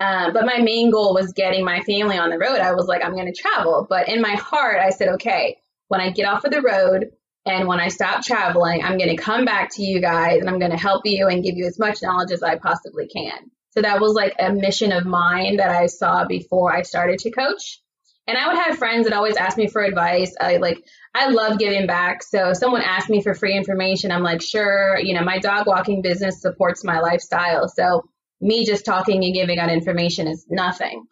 Um, 0.00 0.32
but 0.32 0.44
my 0.44 0.58
main 0.58 0.90
goal 0.90 1.14
was 1.14 1.32
getting 1.34 1.64
my 1.64 1.82
family 1.82 2.18
on 2.18 2.30
the 2.30 2.38
road. 2.38 2.58
I 2.58 2.74
was 2.74 2.86
like, 2.86 3.04
I'm 3.04 3.14
going 3.14 3.32
to 3.32 3.40
travel. 3.40 3.86
But 3.88 4.08
in 4.08 4.20
my 4.20 4.34
heart, 4.34 4.80
I 4.80 4.90
said, 4.90 5.08
okay, 5.10 5.58
when 5.88 6.00
I 6.00 6.10
get 6.10 6.26
off 6.26 6.44
of 6.44 6.50
the 6.50 6.62
road 6.62 7.10
and 7.46 7.68
when 7.68 7.80
I 7.80 7.88
stop 7.88 8.24
traveling, 8.24 8.82
I'm 8.82 8.98
going 8.98 9.14
to 9.14 9.22
come 9.22 9.44
back 9.44 9.70
to 9.74 9.82
you 9.82 10.00
guys 10.00 10.40
and 10.40 10.48
I'm 10.48 10.58
going 10.58 10.70
to 10.70 10.78
help 10.78 11.02
you 11.04 11.28
and 11.28 11.42
give 11.42 11.56
you 11.56 11.66
as 11.66 11.78
much 11.78 12.02
knowledge 12.02 12.32
as 12.32 12.42
I 12.42 12.56
possibly 12.56 13.06
can. 13.06 13.50
So 13.72 13.82
that 13.82 14.00
was 14.00 14.14
like 14.14 14.34
a 14.38 14.52
mission 14.52 14.92
of 14.92 15.04
mine 15.04 15.56
that 15.56 15.70
I 15.70 15.86
saw 15.86 16.24
before 16.26 16.74
I 16.74 16.82
started 16.82 17.18
to 17.20 17.30
coach. 17.30 17.80
And 18.26 18.38
I 18.38 18.46
would 18.46 18.56
have 18.56 18.78
friends 18.78 19.04
that 19.04 19.12
always 19.12 19.36
ask 19.36 19.58
me 19.58 19.68
for 19.68 19.82
advice. 19.82 20.34
I 20.40 20.56
like 20.56 20.82
I 21.14 21.28
love 21.28 21.58
giving 21.58 21.86
back. 21.86 22.22
So 22.22 22.50
if 22.50 22.56
someone 22.56 22.80
asked 22.80 23.10
me 23.10 23.22
for 23.22 23.34
free 23.34 23.54
information, 23.54 24.10
I'm 24.10 24.22
like, 24.22 24.40
sure, 24.40 24.98
you 24.98 25.14
know, 25.14 25.22
my 25.22 25.38
dog 25.38 25.66
walking 25.66 26.00
business 26.00 26.40
supports 26.40 26.84
my 26.84 27.00
lifestyle. 27.00 27.68
So 27.68 28.04
me 28.40 28.64
just 28.64 28.86
talking 28.86 29.24
and 29.24 29.34
giving 29.34 29.58
out 29.58 29.70
information 29.70 30.26
is 30.28 30.46
nothing. 30.48 31.04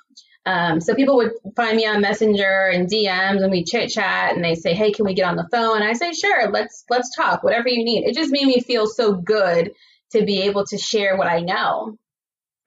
Um, 0.45 0.81
so 0.81 0.95
people 0.95 1.17
would 1.17 1.33
find 1.55 1.77
me 1.77 1.87
on 1.87 2.01
Messenger 2.01 2.71
and 2.73 2.91
DMs, 2.91 3.43
and 3.43 3.51
we 3.51 3.65
chit 3.65 3.91
chat, 3.91 4.35
and 4.35 4.45
they 4.45 4.55
say, 4.55 4.75
"Hey, 4.75 4.91
can 4.91 5.05
we 5.05 5.15
get 5.15 5.27
on 5.27 5.37
the 5.37 5.49
phone?" 5.53 5.77
And 5.77 5.85
I 5.85 5.93
say, 5.93 6.13
"Sure, 6.13 6.51
let's 6.51 6.85
let's 6.91 7.15
talk. 7.15 7.43
Whatever 7.43 7.69
you 7.69 7.85
need." 7.85 8.05
It 8.05 8.15
just 8.15 8.33
made 8.33 8.47
me 8.47 8.61
feel 8.61 8.87
so 8.87 9.13
good 9.13 9.73
to 10.13 10.25
be 10.25 10.43
able 10.43 10.67
to 10.67 10.79
share 10.79 11.17
what 11.17 11.29
I 11.29 11.41
know. 11.41 11.97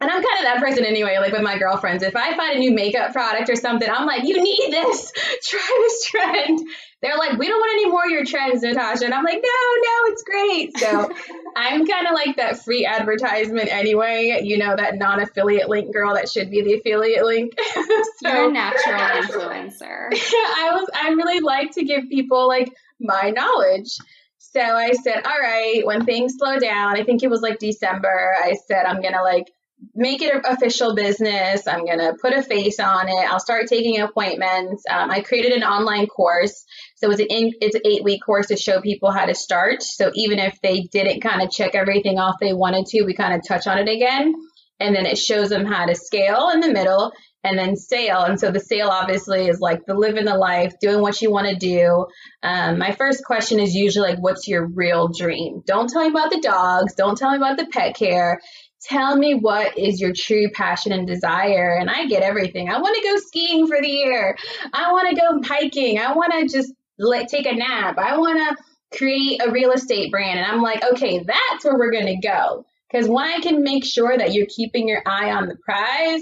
And 0.02 0.12
I'm 0.12 0.22
kind 0.22 0.40
of 0.40 0.44
that 0.44 0.58
person 0.60 0.84
anyway, 0.84 1.18
like 1.20 1.32
with 1.32 1.42
my 1.42 1.58
girlfriends. 1.58 2.04
If 2.04 2.18
I 2.18 2.36
find 2.36 2.58
a 2.58 2.60
new 2.60 2.74
makeup 2.74 3.14
product 3.14 3.50
or 3.50 3.56
something, 3.56 3.90
I'm 3.90 4.06
like, 4.06 4.24
you 4.26 4.44
need 4.44 4.68
this. 4.70 5.12
Try 5.48 5.80
this 5.88 6.06
trend. 6.08 6.60
They're 7.02 7.18
like, 7.18 7.38
we 7.38 7.48
don't 7.48 7.60
want 7.60 7.72
any 7.80 7.90
more 7.90 8.04
of 8.04 8.12
your 8.12 8.26
trends, 8.26 8.62
Natasha. 8.62 9.06
And 9.06 9.14
I'm 9.14 9.24
like, 9.24 9.36
no, 9.36 9.40
no, 9.42 10.12
it's 10.12 10.24
great. 10.24 10.78
So 10.78 11.10
I'm 11.56 11.86
kind 11.86 12.08
of 12.08 12.14
like 12.14 12.36
that 12.36 12.62
free 12.64 12.86
advertisement 12.86 13.72
anyway. 13.72 14.42
You 14.44 14.58
know, 14.58 14.76
that 14.76 14.98
non 14.98 15.22
affiliate 15.22 15.70
link 15.70 15.94
girl 15.94 16.16
that 16.16 16.30
should 16.30 16.52
be 16.52 16.62
the 16.62 16.74
affiliate 16.74 17.24
link. 17.24 17.54
so, 17.76 17.94
You're 18.24 18.50
a 18.50 18.52
natural 18.52 19.00
influencer. 19.00 20.10
I 20.12 20.72
was, 20.74 20.90
I 20.94 21.10
really 21.10 21.40
like 21.40 21.72
to 21.72 21.86
give 21.86 22.10
people 22.10 22.50
like 22.50 22.70
my 23.00 23.30
knowledge. 23.30 23.98
So 24.40 24.62
I 24.62 24.92
said, 24.92 25.26
all 25.26 25.40
right, 25.40 25.86
when 25.86 26.06
things 26.06 26.36
slow 26.38 26.60
down, 26.60 26.98
I 26.98 27.04
think 27.04 27.24
it 27.24 27.30
was 27.30 27.42
like 27.42 27.60
December, 27.60 28.36
I 28.42 28.56
said, 28.68 28.86
I'm 28.86 29.02
going 29.02 29.14
to 29.14 29.22
like 29.22 29.52
make 29.94 30.22
it 30.22 30.34
an 30.34 30.42
official 30.46 30.96
business. 30.96 31.68
I'm 31.68 31.86
going 31.86 32.00
to 32.00 32.16
put 32.22 32.34
a 32.34 32.42
face 32.42 32.80
on 32.80 33.10
it. 33.10 33.32
I'll 33.32 33.40
start 33.40 33.68
taking 33.68 34.00
appointments. 34.00 34.84
Um, 34.90 35.12
I 35.12 35.22
created 35.22 35.52
an 35.54 35.64
online 35.64 36.08
course. 36.08 36.66
So 36.96 37.12
it's 37.12 37.20
an, 37.20 37.28
in, 37.30 37.52
it's 37.62 37.76
an 37.76 37.82
eight 37.86 38.04
week 38.04 38.22
course 38.26 38.48
to 38.48 38.58
show 38.58 38.82
people 38.82 39.12
how 39.12 39.26
to 39.26 39.36
start. 39.36 39.84
So 39.84 40.12
even 40.16 40.40
if 40.40 40.60
they 40.62 40.82
didn't 40.82 41.22
kind 41.22 41.42
of 41.42 41.52
check 41.52 41.76
everything 41.76 42.20
off 42.20 42.36
they 42.40 42.54
wanted 42.54 42.86
to, 42.88 43.04
we 43.04 43.14
kind 43.14 43.34
of 43.34 43.42
touch 43.48 43.68
on 43.68 43.78
it 43.78 43.90
again. 43.90 44.34
And 44.80 44.96
then 44.96 45.06
it 45.06 45.18
shows 45.18 45.50
them 45.50 45.66
how 45.66 45.86
to 45.86 45.96
scale 45.96 46.50
in 46.54 46.60
the 46.60 46.72
middle 46.72 47.14
and 47.46 47.60
then 47.60 47.76
sale. 47.76 48.24
And 48.24 48.40
so 48.40 48.50
the 48.50 48.60
sale 48.60 48.90
obviously 48.90 49.48
is 49.48 49.60
like 49.60 49.86
the 49.86 49.94
living 49.94 50.26
the 50.26 50.36
life, 50.36 50.74
doing 50.82 51.00
what 51.00 51.22
you 51.22 51.32
want 51.32 51.48
to 51.48 51.56
do. 51.56 52.08
Um, 52.42 52.80
my 52.80 52.92
first 52.94 53.24
question 53.24 53.60
is 53.60 53.76
usually 53.76 54.10
like, 54.10 54.20
what's 54.20 54.48
your 54.48 54.66
real 54.66 55.10
dream? 55.10 55.62
Don't 55.66 55.88
tell 55.88 56.02
me 56.02 56.10
about 56.10 56.32
the 56.32 56.42
dogs. 56.42 56.96
Don't 56.96 57.18
tell 57.18 57.32
me 57.32 57.38
about 57.38 57.58
the 57.58 57.68
pet 57.68 57.96
care 57.96 58.42
tell 58.82 59.16
me 59.16 59.34
what 59.34 59.78
is 59.78 60.00
your 60.00 60.14
true 60.14 60.50
passion 60.54 60.92
and 60.92 61.08
desire 61.08 61.78
and 61.80 61.90
i 61.90 62.06
get 62.06 62.24
everything. 62.24 62.70
I 62.70 62.80
want 62.80 62.96
to 62.96 63.04
go 63.04 63.18
skiing 63.18 63.68
for 63.68 63.82
the 63.82 63.88
year. 63.88 64.38
I 64.74 64.92
want 64.92 65.10
to 65.10 65.16
go 65.16 65.42
hiking. 65.48 66.00
I 66.00 66.14
want 66.14 66.34
to 66.34 66.48
just 66.48 66.74
let, 66.98 67.28
take 67.28 67.46
a 67.46 67.56
nap. 67.56 67.98
I 67.98 68.18
want 68.18 68.38
to 68.38 68.64
create 68.98 69.42
a 69.46 69.52
real 69.52 69.72
estate 69.72 70.12
brand 70.12 70.40
and 70.40 70.50
i'm 70.50 70.62
like 70.62 70.84
okay 70.84 71.20
that's 71.20 71.66
where 71.66 71.78
we're 71.78 71.92
going 71.92 72.06
to 72.06 72.28
go. 72.28 72.66
Because 72.90 73.08
when 73.08 73.26
i 73.26 73.40
can 73.40 73.64
make 73.64 73.84
sure 73.84 74.18
that 74.18 74.34
you're 74.34 74.48
keeping 74.48 74.88
your 74.88 75.02
eye 75.06 75.32
on 75.32 75.48
the 75.48 75.58
prize 75.58 76.22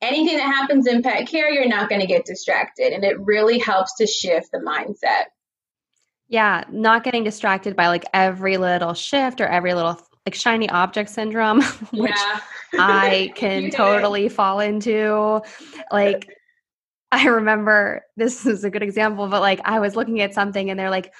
anything 0.00 0.36
that 0.36 0.46
happens 0.46 0.86
in 0.86 1.02
pet 1.02 1.26
care 1.26 1.50
you're 1.50 1.68
not 1.68 1.88
going 1.88 2.00
to 2.00 2.06
get 2.06 2.24
distracted 2.24 2.92
and 2.92 3.04
it 3.04 3.18
really 3.20 3.58
helps 3.58 3.96
to 3.96 4.06
shift 4.06 4.50
the 4.52 4.58
mindset. 4.58 5.26
Yeah 6.28 6.64
not 6.70 7.02
getting 7.02 7.24
distracted 7.24 7.74
by 7.74 7.88
like 7.88 8.04
every 8.12 8.56
little 8.56 8.94
shift 8.94 9.40
or 9.40 9.46
every 9.46 9.74
little 9.74 9.98
like 10.26 10.34
shiny 10.34 10.68
object 10.70 11.10
syndrome, 11.10 11.62
which 11.92 12.12
yeah. 12.14 12.40
I 12.74 13.32
can 13.36 13.70
totally 13.70 14.28
fall 14.28 14.60
into. 14.60 15.40
Like, 15.90 16.28
I 17.10 17.26
remember 17.26 18.02
this 18.16 18.46
is 18.46 18.64
a 18.64 18.70
good 18.70 18.82
example, 18.82 19.26
but 19.28 19.40
like 19.40 19.60
I 19.64 19.80
was 19.80 19.96
looking 19.96 20.20
at 20.20 20.32
something 20.32 20.70
and 20.70 20.78
they're 20.78 20.90
like, 20.90 21.12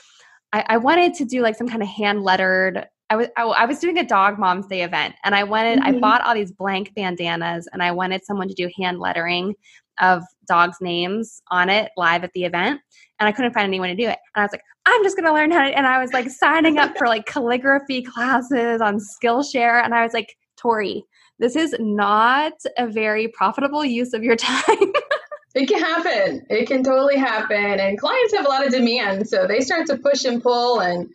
I, 0.52 0.64
I 0.68 0.76
wanted 0.78 1.14
to 1.14 1.24
do 1.24 1.42
like 1.42 1.56
some 1.56 1.68
kind 1.68 1.82
of 1.82 1.88
hand 1.88 2.22
lettered. 2.22 2.86
I 3.10 3.16
was 3.16 3.28
I, 3.36 3.42
I, 3.42 3.66
was 3.66 3.78
doing 3.78 3.98
a 3.98 4.04
dog 4.04 4.38
mom's 4.38 4.66
day 4.66 4.82
event 4.82 5.14
and 5.22 5.34
I 5.34 5.44
wanted 5.44 5.80
mm-hmm. 5.80 5.96
I 5.96 6.00
bought 6.00 6.22
all 6.22 6.34
these 6.34 6.50
blank 6.50 6.94
bandanas 6.94 7.68
and 7.72 7.82
I 7.82 7.92
wanted 7.92 8.24
someone 8.24 8.48
to 8.48 8.54
do 8.54 8.70
hand 8.78 9.00
lettering 9.00 9.54
of 10.00 10.22
dogs' 10.48 10.78
names 10.80 11.42
on 11.50 11.68
it 11.68 11.92
live 11.98 12.24
at 12.24 12.32
the 12.32 12.44
event 12.44 12.80
and 13.22 13.28
I 13.28 13.32
couldn't 13.32 13.52
find 13.52 13.64
anyone 13.64 13.88
to 13.88 13.94
do 13.94 14.08
it. 14.08 14.18
And 14.34 14.40
I 14.40 14.42
was 14.42 14.50
like, 14.50 14.64
I'm 14.84 15.04
just 15.04 15.16
going 15.16 15.26
to 15.26 15.32
learn 15.32 15.52
how 15.52 15.62
to. 15.62 15.76
And 15.76 15.86
I 15.86 16.00
was 16.00 16.12
like 16.12 16.28
signing 16.28 16.78
up 16.78 16.98
for 16.98 17.06
like 17.06 17.24
calligraphy 17.24 18.02
classes 18.02 18.80
on 18.80 18.98
Skillshare. 18.98 19.82
And 19.82 19.94
I 19.94 20.02
was 20.02 20.12
like, 20.12 20.36
Tori, 20.56 21.04
this 21.38 21.54
is 21.54 21.76
not 21.78 22.54
a 22.76 22.88
very 22.88 23.28
profitable 23.28 23.84
use 23.84 24.12
of 24.12 24.24
your 24.24 24.34
time. 24.36 24.92
it 25.54 25.68
can 25.68 25.78
happen. 25.78 26.44
It 26.50 26.66
can 26.66 26.82
totally 26.82 27.16
happen. 27.16 27.78
And 27.78 27.96
clients 27.96 28.34
have 28.34 28.44
a 28.44 28.48
lot 28.48 28.66
of 28.66 28.72
demand. 28.72 29.28
So 29.28 29.46
they 29.46 29.60
start 29.60 29.86
to 29.86 29.98
push 29.98 30.24
and 30.24 30.42
pull. 30.42 30.80
And 30.80 31.08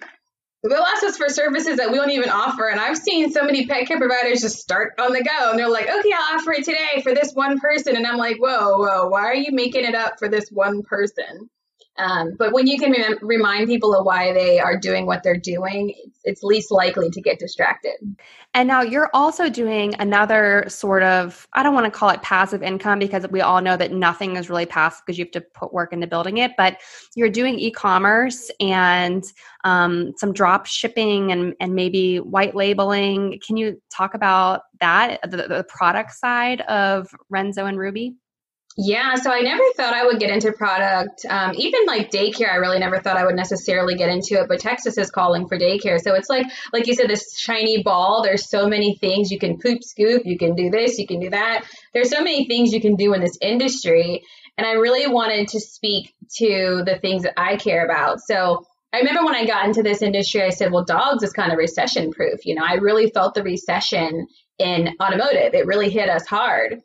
they'll 0.63 0.77
ask 0.77 1.03
us 1.03 1.17
for 1.17 1.27
services 1.27 1.75
that 1.75 1.91
we 1.91 1.97
don't 1.97 2.11
even 2.11 2.29
offer. 2.29 2.69
And 2.69 2.79
I've 2.79 2.97
seen 2.97 3.33
so 3.33 3.43
many 3.43 3.67
pet 3.67 3.85
care 3.85 3.97
providers 3.97 4.39
just 4.39 4.59
start 4.59 4.93
on 4.97 5.11
the 5.11 5.23
go 5.25 5.49
and 5.49 5.59
they're 5.59 5.67
like, 5.67 5.89
okay, 5.89 6.11
I'll 6.17 6.39
offer 6.39 6.53
it 6.53 6.63
today 6.63 7.01
for 7.03 7.13
this 7.13 7.33
one 7.33 7.59
person. 7.59 7.97
And 7.97 8.07
I'm 8.07 8.17
like, 8.17 8.37
whoa, 8.37 8.77
whoa, 8.77 9.09
why 9.09 9.25
are 9.25 9.35
you 9.35 9.51
making 9.51 9.83
it 9.83 9.93
up 9.93 10.19
for 10.19 10.29
this 10.29 10.49
one 10.49 10.83
person? 10.83 11.49
Um, 11.97 12.35
but 12.37 12.53
when 12.53 12.67
you 12.67 12.77
can 12.77 12.91
rem- 12.91 13.17
remind 13.21 13.67
people 13.67 13.95
of 13.95 14.05
why 14.05 14.31
they 14.31 14.59
are 14.59 14.77
doing 14.77 15.07
what 15.07 15.23
they're 15.23 15.35
doing, 15.37 15.93
it's, 16.23 16.43
least 16.43 16.71
likely 16.71 17.09
to 17.09 17.21
get 17.21 17.39
distracted. 17.39 17.95
And 18.53 18.67
now 18.67 18.81
you're 18.81 19.09
also 19.13 19.49
doing 19.49 19.95
another 19.99 20.65
sort 20.67 21.03
of, 21.03 21.47
I 21.53 21.63
don't 21.63 21.73
want 21.73 21.85
to 21.85 21.91
call 21.91 22.09
it 22.09 22.21
passive 22.21 22.61
income 22.61 22.99
because 22.99 23.25
we 23.31 23.41
all 23.41 23.61
know 23.61 23.75
that 23.75 23.91
nothing 23.91 24.35
is 24.35 24.49
really 24.49 24.65
passive 24.65 25.03
because 25.05 25.17
you 25.17 25.25
have 25.25 25.31
to 25.31 25.41
put 25.41 25.73
work 25.73 25.91
into 25.91 26.07
building 26.07 26.37
it, 26.37 26.51
but 26.57 26.77
you're 27.15 27.29
doing 27.29 27.59
e 27.59 27.71
commerce 27.71 28.51
and 28.59 29.23
um, 29.63 30.13
some 30.17 30.31
drop 30.31 30.67
shipping 30.67 31.31
and, 31.31 31.55
and 31.59 31.73
maybe 31.73 32.19
white 32.19 32.55
labeling. 32.55 33.39
Can 33.45 33.57
you 33.57 33.81
talk 33.89 34.13
about 34.13 34.61
that, 34.79 35.19
the, 35.23 35.37
the 35.37 35.65
product 35.67 36.13
side 36.13 36.61
of 36.61 37.09
Renzo 37.29 37.65
and 37.65 37.77
Ruby? 37.77 38.15
Yeah, 38.79 39.15
so 39.15 39.31
I 39.31 39.39
never 39.39 39.63
thought 39.75 39.95
I 39.95 40.05
would 40.05 40.19
get 40.19 40.29
into 40.29 40.51
product. 40.51 41.25
Um, 41.27 41.53
even 41.55 41.87
like 41.87 42.11
daycare, 42.11 42.51
I 42.51 42.57
really 42.57 42.77
never 42.77 42.99
thought 42.99 43.17
I 43.17 43.25
would 43.25 43.35
necessarily 43.35 43.95
get 43.95 44.09
into 44.09 44.39
it. 44.39 44.47
But 44.47 44.59
Texas 44.59 44.99
is 44.99 45.09
calling 45.09 45.47
for 45.47 45.57
daycare, 45.57 45.99
so 45.99 46.13
it's 46.13 46.29
like, 46.29 46.45
like 46.71 46.85
you 46.85 46.93
said, 46.93 47.09
this 47.09 47.35
shiny 47.39 47.81
ball. 47.81 48.21
There's 48.21 48.47
so 48.47 48.67
many 48.67 48.95
things 48.97 49.31
you 49.31 49.39
can 49.39 49.57
poop, 49.57 49.83
scoop. 49.83 50.21
You 50.25 50.37
can 50.37 50.53
do 50.53 50.69
this. 50.69 50.99
You 50.99 51.07
can 51.07 51.19
do 51.19 51.31
that. 51.31 51.65
There's 51.95 52.11
so 52.11 52.21
many 52.21 52.47
things 52.47 52.71
you 52.71 52.79
can 52.79 52.95
do 52.95 53.13
in 53.13 53.21
this 53.21 53.35
industry, 53.41 54.21
and 54.59 54.67
I 54.67 54.73
really 54.73 55.11
wanted 55.11 55.47
to 55.49 55.59
speak 55.59 56.13
to 56.37 56.83
the 56.85 56.99
things 57.01 57.23
that 57.23 57.33
I 57.35 57.55
care 57.55 57.83
about. 57.83 58.19
So 58.21 58.63
I 58.93 58.99
remember 58.99 59.25
when 59.25 59.35
I 59.35 59.47
got 59.47 59.65
into 59.65 59.81
this 59.81 60.03
industry, 60.03 60.43
I 60.43 60.49
said, 60.49 60.71
well, 60.71 60.85
dogs 60.85 61.23
is 61.23 61.33
kind 61.33 61.51
of 61.51 61.57
recession 61.57 62.11
proof. 62.11 62.45
You 62.45 62.53
know, 62.53 62.63
I 62.63 62.75
really 62.75 63.09
felt 63.09 63.33
the 63.33 63.41
recession 63.41 64.27
in 64.59 64.89
automotive. 65.01 65.55
It 65.55 65.65
really 65.65 65.89
hit 65.89 66.09
us 66.09 66.27
hard. 66.27 66.79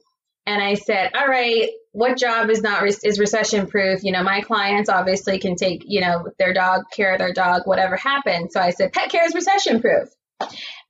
And 0.46 0.62
I 0.62 0.74
said, 0.74 1.12
all 1.14 1.28
right, 1.28 1.68
what 1.92 2.18
job 2.18 2.50
is 2.50 2.62
not 2.62 2.86
is 2.86 3.18
recession 3.18 3.66
proof? 3.66 4.02
You 4.02 4.12
know, 4.12 4.22
my 4.22 4.40
clients 4.40 4.88
obviously 4.88 5.38
can 5.38 5.56
take, 5.56 5.84
you 5.86 6.00
know, 6.00 6.28
their 6.38 6.54
dog 6.54 6.84
care 6.90 7.12
of 7.12 7.18
their 7.18 7.32
dog, 7.32 7.62
whatever 7.66 7.96
happens. 7.96 8.54
So 8.54 8.60
I 8.60 8.70
said, 8.70 8.92
pet 8.92 9.10
care 9.10 9.26
is 9.26 9.34
recession 9.34 9.80
proof. 9.80 10.08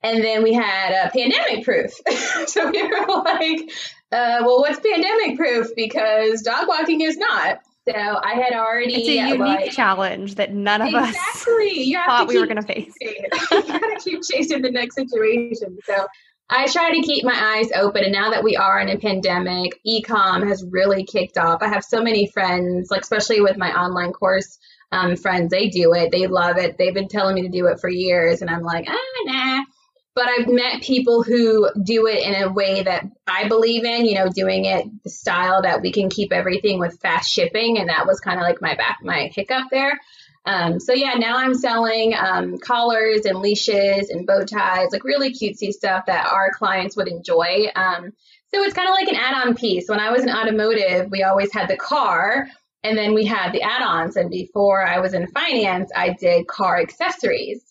And 0.01 0.23
then 0.23 0.43
we 0.43 0.53
had 0.53 0.91
a 0.91 1.11
pandemic 1.11 1.63
proof. 1.63 1.91
so 2.47 2.69
we 2.69 2.81
were 2.81 3.05
like, 3.23 3.71
uh, 4.11 4.41
well, 4.41 4.59
what's 4.59 4.79
pandemic 4.79 5.37
proof? 5.37 5.67
Because 5.75 6.41
dog 6.41 6.67
walking 6.67 7.01
is 7.01 7.17
not. 7.17 7.59
So 7.87 7.93
I 7.95 8.35
had 8.35 8.53
already. 8.53 8.95
It's 8.95 9.09
a 9.09 9.27
unique 9.27 9.39
like, 9.39 9.71
challenge 9.71 10.35
that 10.35 10.53
none 10.53 10.81
of 10.81 10.87
exactly. 10.87 11.11
us 11.11 11.87
you 11.87 11.97
thought 12.05 12.27
we 12.29 12.39
were 12.39 12.45
going 12.45 12.61
to 12.61 12.63
face. 12.63 12.93
you 13.01 13.27
got 13.49 13.61
to 13.61 13.99
keep 14.01 14.21
chasing 14.23 14.61
the 14.61 14.71
next 14.71 14.95
situation. 14.95 15.77
So 15.83 16.07
I 16.55 16.67
try 16.67 16.91
to 16.91 17.01
keep 17.01 17.25
my 17.25 17.57
eyes 17.57 17.71
open. 17.73 18.03
And 18.03 18.13
now 18.13 18.29
that 18.29 18.43
we 18.43 18.55
are 18.55 18.79
in 18.79 18.89
a 18.89 18.99
pandemic, 18.99 19.81
ecom 19.87 20.47
has 20.47 20.63
really 20.69 21.03
kicked 21.03 21.35
off. 21.35 21.63
I 21.63 21.69
have 21.69 21.83
so 21.83 22.03
many 22.03 22.27
friends, 22.27 22.91
like 22.91 23.01
especially 23.01 23.41
with 23.41 23.57
my 23.57 23.71
online 23.71 24.13
course 24.13 24.59
um, 24.91 25.15
friends, 25.15 25.49
they 25.49 25.69
do 25.69 25.93
it. 25.93 26.11
They 26.11 26.27
love 26.27 26.57
it. 26.57 26.77
They've 26.77 26.93
been 26.93 27.07
telling 27.07 27.33
me 27.33 27.41
to 27.41 27.49
do 27.49 27.65
it 27.65 27.79
for 27.79 27.89
years. 27.89 28.41
And 28.41 28.51
I'm 28.51 28.61
like, 28.61 28.85
ah, 28.87 29.23
nah. 29.25 29.63
But 30.13 30.27
I've 30.27 30.47
met 30.47 30.83
people 30.83 31.23
who 31.23 31.71
do 31.83 32.05
it 32.05 32.21
in 32.21 32.43
a 32.43 32.53
way 32.53 32.83
that 32.83 33.03
I 33.25 33.47
believe 33.47 33.83
in, 33.83 34.05
you 34.05 34.13
know, 34.13 34.29
doing 34.29 34.65
it 34.65 34.85
the 35.03 35.09
style 35.09 35.63
that 35.63 35.81
we 35.81 35.91
can 35.91 36.11
keep 36.11 36.31
everything 36.31 36.77
with 36.77 36.99
fast 37.01 37.31
shipping. 37.31 37.79
And 37.79 37.89
that 37.89 38.05
was 38.05 38.19
kind 38.19 38.39
of 38.39 38.43
like 38.43 38.61
my 38.61 38.75
back, 38.75 38.99
my 39.01 39.31
hiccup 39.33 39.69
there. 39.71 39.99
Um, 40.45 40.79
so 40.79 40.93
yeah, 40.93 41.13
now 41.13 41.37
I'm 41.37 41.53
selling 41.53 42.13
um, 42.15 42.57
collars 42.57 43.25
and 43.25 43.39
leashes 43.39 44.09
and 44.09 44.27
bow 44.27 44.43
ties, 44.43 44.89
like 44.91 45.03
really 45.03 45.33
cutesy 45.33 45.71
stuff 45.71 46.05
that 46.07 46.31
our 46.31 46.51
clients 46.51 46.97
would 46.97 47.07
enjoy. 47.07 47.67
Um, 47.75 48.11
so 48.53 48.61
it's 48.61 48.73
kind 48.73 48.89
of 48.89 48.93
like 48.93 49.07
an 49.07 49.15
add-on 49.15 49.55
piece. 49.55 49.87
When 49.87 49.99
I 49.99 50.11
was 50.11 50.23
in 50.23 50.29
automotive, 50.29 51.09
we 51.09 51.23
always 51.23 51.51
had 51.53 51.69
the 51.69 51.77
car, 51.77 52.47
and 52.83 52.97
then 52.97 53.13
we 53.13 53.25
had 53.25 53.51
the 53.53 53.61
add-ons. 53.61 54.15
And 54.17 54.29
before 54.29 54.85
I 54.85 54.99
was 54.99 55.13
in 55.13 55.27
finance, 55.27 55.89
I 55.95 56.13
did 56.19 56.47
car 56.47 56.79
accessories. 56.79 57.63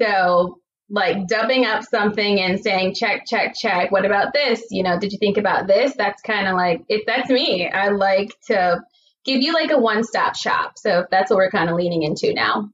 So 0.00 0.58
like 0.92 1.26
dubbing 1.26 1.64
up 1.64 1.82
something 1.82 2.40
and 2.40 2.60
saying 2.60 2.94
check 2.94 3.24
check 3.26 3.54
check 3.54 3.90
what 3.90 4.04
about 4.04 4.34
this 4.34 4.62
you 4.70 4.82
know 4.82 4.98
did 4.98 5.10
you 5.10 5.18
think 5.18 5.38
about 5.38 5.66
this 5.66 5.94
that's 5.96 6.20
kind 6.22 6.46
of 6.46 6.54
like 6.54 6.82
it 6.88 7.02
that's 7.06 7.30
me 7.30 7.68
i 7.70 7.88
like 7.88 8.38
to 8.46 8.78
give 9.24 9.40
you 9.42 9.52
like 9.52 9.70
a 9.70 9.78
one 9.78 10.04
stop 10.04 10.36
shop. 10.36 10.78
So 10.78 11.06
that's 11.10 11.30
what 11.30 11.36
we're 11.36 11.50
kind 11.50 11.70
of 11.70 11.76
leaning 11.76 12.02
into 12.02 12.32
now. 12.34 12.70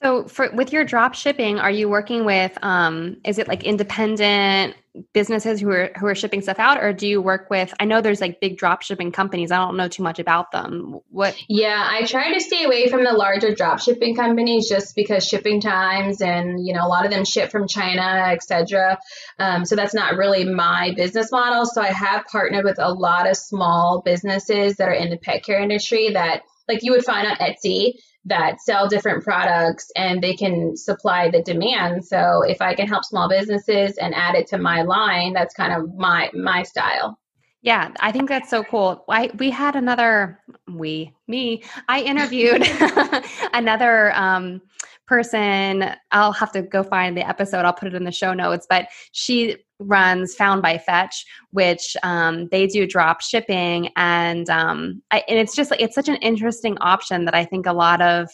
So 0.00 0.28
for 0.28 0.50
with 0.52 0.72
your 0.72 0.84
drop 0.84 1.14
shipping, 1.14 1.58
are 1.58 1.70
you 1.70 1.88
working 1.88 2.24
with 2.24 2.56
um 2.62 3.16
is 3.24 3.38
it 3.38 3.48
like 3.48 3.64
independent 3.64 4.76
businesses 5.12 5.60
who 5.60 5.70
are 5.70 5.90
who 5.98 6.06
are 6.06 6.14
shipping 6.14 6.40
stuff 6.40 6.58
out 6.58 6.82
or 6.82 6.92
do 6.92 7.06
you 7.06 7.20
work 7.20 7.50
with 7.50 7.72
I 7.78 7.84
know 7.84 8.00
there's 8.00 8.20
like 8.20 8.40
big 8.40 8.58
drop 8.58 8.82
shipping 8.82 9.10
companies. 9.10 9.50
I 9.50 9.56
don't 9.56 9.76
know 9.76 9.88
too 9.88 10.04
much 10.04 10.20
about 10.20 10.52
them. 10.52 11.00
What 11.10 11.36
Yeah, 11.48 11.84
I 11.84 12.04
try 12.04 12.32
to 12.32 12.40
stay 12.40 12.64
away 12.64 12.88
from 12.88 13.02
the 13.02 13.12
larger 13.12 13.54
drop 13.54 13.80
shipping 13.80 14.14
companies 14.14 14.68
just 14.68 14.94
because 14.94 15.26
shipping 15.26 15.60
times 15.60 16.20
and 16.20 16.64
you 16.64 16.74
know 16.74 16.84
a 16.84 16.88
lot 16.88 17.04
of 17.04 17.10
them 17.10 17.24
ship 17.24 17.50
from 17.50 17.66
China, 17.66 18.30
etc. 18.32 18.98
Um, 19.40 19.64
so 19.64 19.74
that's 19.74 19.94
not 19.94 20.16
really 20.16 20.44
my 20.44 20.92
business 20.96 21.32
model. 21.32 21.66
So 21.66 21.82
I 21.82 21.88
have 21.92 22.24
partnered 22.26 22.64
with 22.64 22.78
a 22.78 22.92
lot 22.92 23.28
of 23.28 23.36
small 23.36 24.00
businesses 24.04 24.76
that 24.76 24.88
are 24.88 24.92
in 24.92 25.10
the 25.10 25.16
pet 25.16 25.42
care 25.42 25.60
industry 25.60 26.10
that 26.12 26.42
like 26.68 26.82
you 26.82 26.92
would 26.92 27.04
find 27.04 27.26
on 27.26 27.36
Etsy 27.36 27.94
that 28.28 28.60
sell 28.60 28.88
different 28.88 29.24
products 29.24 29.90
and 29.96 30.22
they 30.22 30.34
can 30.34 30.76
supply 30.76 31.30
the 31.30 31.42
demand. 31.42 32.04
So 32.04 32.42
if 32.42 32.60
I 32.60 32.74
can 32.74 32.86
help 32.86 33.04
small 33.04 33.28
businesses 33.28 33.96
and 33.98 34.14
add 34.14 34.34
it 34.34 34.46
to 34.48 34.58
my 34.58 34.82
line, 34.82 35.32
that's 35.32 35.54
kind 35.54 35.72
of 35.72 35.94
my 35.96 36.30
my 36.34 36.62
style. 36.62 37.18
Yeah, 37.60 37.90
I 37.98 38.12
think 38.12 38.28
that's 38.28 38.48
so 38.48 38.62
cool. 38.62 39.04
I 39.08 39.30
we 39.38 39.50
had 39.50 39.74
another 39.74 40.38
we 40.68 41.12
me. 41.26 41.64
I 41.88 42.02
interviewed 42.02 42.66
another 43.52 44.12
um, 44.14 44.62
person. 45.08 45.90
I'll 46.12 46.32
have 46.32 46.52
to 46.52 46.62
go 46.62 46.82
find 46.82 47.16
the 47.16 47.26
episode. 47.26 47.64
I'll 47.64 47.72
put 47.72 47.88
it 47.88 47.94
in 47.94 48.04
the 48.04 48.12
show 48.12 48.34
notes. 48.34 48.66
But 48.68 48.88
she 49.12 49.56
runs 49.80 50.34
Found 50.34 50.62
by 50.62 50.78
Fetch, 50.78 51.24
which 51.50 51.96
um, 52.02 52.48
they 52.48 52.66
do 52.66 52.86
drop 52.86 53.20
shipping, 53.20 53.90
and 53.96 54.48
um, 54.50 55.02
I, 55.10 55.24
and 55.28 55.38
it's 55.38 55.54
just 55.54 55.70
like 55.70 55.80
it's 55.80 55.94
such 55.94 56.08
an 56.08 56.16
interesting 56.16 56.76
option 56.78 57.24
that 57.24 57.34
I 57.34 57.44
think 57.44 57.66
a 57.66 57.72
lot 57.72 58.02
of 58.02 58.28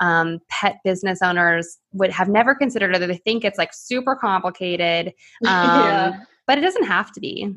um, 0.00 0.40
pet 0.48 0.78
business 0.84 1.20
owners 1.22 1.78
would 1.92 2.10
have 2.10 2.28
never 2.28 2.54
considered 2.54 2.94
it. 2.94 3.06
They 3.06 3.16
think 3.16 3.44
it's 3.44 3.58
like 3.58 3.72
super 3.72 4.16
complicated, 4.16 5.12
yeah. 5.42 6.12
Um, 6.14 6.26
but 6.46 6.58
it 6.58 6.62
doesn't 6.62 6.84
have 6.84 7.12
to 7.12 7.20
be. 7.20 7.54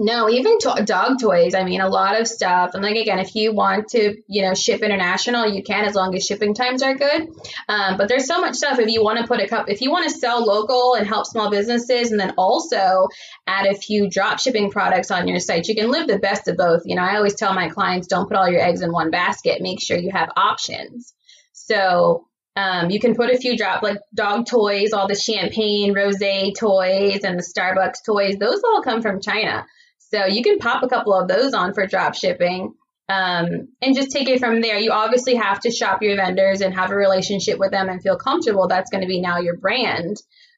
No, 0.00 0.30
even 0.30 0.60
to- 0.60 0.84
dog 0.84 1.20
toys. 1.20 1.54
I 1.54 1.64
mean, 1.64 1.80
a 1.80 1.88
lot 1.88 2.20
of 2.20 2.28
stuff. 2.28 2.70
And 2.74 2.84
like 2.84 2.94
again, 2.94 3.18
if 3.18 3.34
you 3.34 3.52
want 3.52 3.88
to, 3.88 4.16
you 4.28 4.42
know, 4.42 4.54
ship 4.54 4.80
international, 4.80 5.52
you 5.52 5.64
can 5.64 5.84
as 5.84 5.96
long 5.96 6.14
as 6.14 6.24
shipping 6.24 6.54
times 6.54 6.84
are 6.84 6.94
good. 6.94 7.28
Um, 7.68 7.96
but 7.96 8.08
there's 8.08 8.28
so 8.28 8.40
much 8.40 8.54
stuff. 8.54 8.78
If 8.78 8.88
you 8.88 9.02
want 9.02 9.18
to 9.18 9.26
put 9.26 9.40
a 9.40 9.48
cup, 9.48 9.68
if 9.68 9.80
you 9.80 9.90
want 9.90 10.08
to 10.08 10.16
sell 10.16 10.44
local 10.44 10.94
and 10.94 11.04
help 11.04 11.26
small 11.26 11.50
businesses, 11.50 12.12
and 12.12 12.20
then 12.20 12.34
also 12.38 13.08
add 13.48 13.66
a 13.66 13.74
few 13.74 14.08
drop 14.08 14.38
shipping 14.38 14.70
products 14.70 15.10
on 15.10 15.26
your 15.26 15.40
site, 15.40 15.66
you 15.66 15.74
can 15.74 15.90
live 15.90 16.06
the 16.06 16.20
best 16.20 16.46
of 16.46 16.56
both. 16.56 16.82
You 16.84 16.94
know, 16.94 17.02
I 17.02 17.16
always 17.16 17.34
tell 17.34 17.52
my 17.52 17.68
clients, 17.68 18.06
don't 18.06 18.28
put 18.28 18.36
all 18.36 18.48
your 18.48 18.62
eggs 18.62 18.82
in 18.82 18.92
one 18.92 19.10
basket. 19.10 19.60
Make 19.60 19.82
sure 19.82 19.98
you 19.98 20.12
have 20.12 20.30
options. 20.36 21.12
So 21.54 22.28
um, 22.54 22.90
you 22.90 23.00
can 23.00 23.16
put 23.16 23.30
a 23.30 23.36
few 23.36 23.56
drop 23.56 23.82
like 23.82 23.98
dog 24.14 24.46
toys, 24.46 24.92
all 24.92 25.08
the 25.08 25.16
champagne, 25.16 25.92
rose 25.92 26.18
toys, 26.56 27.24
and 27.24 27.36
the 27.36 27.42
Starbucks 27.42 28.04
toys. 28.06 28.36
Those 28.38 28.62
all 28.64 28.82
come 28.82 29.02
from 29.02 29.20
China. 29.20 29.66
So 30.10 30.26
you 30.26 30.42
can 30.42 30.58
pop 30.58 30.82
a 30.82 30.88
couple 30.88 31.14
of 31.14 31.28
those 31.28 31.54
on 31.54 31.74
for 31.74 31.86
drop 31.86 32.14
shipping 32.14 32.74
um, 33.08 33.68
and 33.80 33.94
just 33.94 34.10
take 34.10 34.28
it 34.28 34.38
from 34.38 34.60
there. 34.60 34.78
You 34.78 34.92
obviously 34.92 35.34
have 35.34 35.60
to 35.60 35.70
shop 35.70 36.02
your 36.02 36.16
vendors 36.16 36.60
and 36.60 36.74
have 36.74 36.90
a 36.90 36.96
relationship 36.96 37.58
with 37.58 37.70
them 37.70 37.88
and 37.88 38.02
feel 38.02 38.16
comfortable. 38.16 38.68
That's 38.68 38.90
going 38.90 39.02
to 39.02 39.08
be 39.08 39.20
now 39.20 39.38
your 39.38 39.56
brand. 39.56 40.16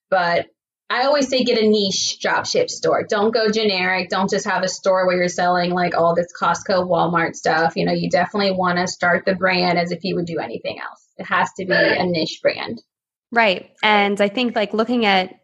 But 0.09 0.47
I 0.89 1.05
always 1.05 1.29
say 1.29 1.45
get 1.45 1.63
a 1.63 1.69
niche 1.69 2.19
drop 2.21 2.47
ship 2.47 2.69
store. 2.69 3.07
Don't 3.09 3.33
go 3.33 3.49
generic. 3.49 4.09
Don't 4.09 4.29
just 4.29 4.47
have 4.47 4.65
a 4.65 4.69
store 4.69 5.07
where 5.07 5.17
you're 5.17 5.29
selling 5.29 5.71
like 5.71 5.97
all 5.97 6.17
this 6.17 6.27
Costco, 6.41 6.89
Walmart 6.89 7.37
stuff. 7.37 7.75
You 7.77 7.87
know, 7.87 7.93
you 7.93 8.11
definitely 8.11 8.51
want 8.51 8.79
to 8.79 8.89
start 8.89 9.25
the 9.25 9.37
brand 9.37 9.79
as 9.79 9.93
if 9.93 10.03
you 10.03 10.17
would 10.17 10.27
do 10.27 10.41
anything 10.41 10.81
else. 10.81 11.07
It 11.17 11.27
has 11.27 11.51
to 11.59 11.65
be 11.65 11.75
a 11.75 12.05
niche 12.05 12.41
brand. 12.43 12.83
Right. 13.31 13.71
And 13.85 14.21
I 14.21 14.29
think 14.29 14.57
like 14.57 14.75
looking 14.75 15.07
at 15.07 15.40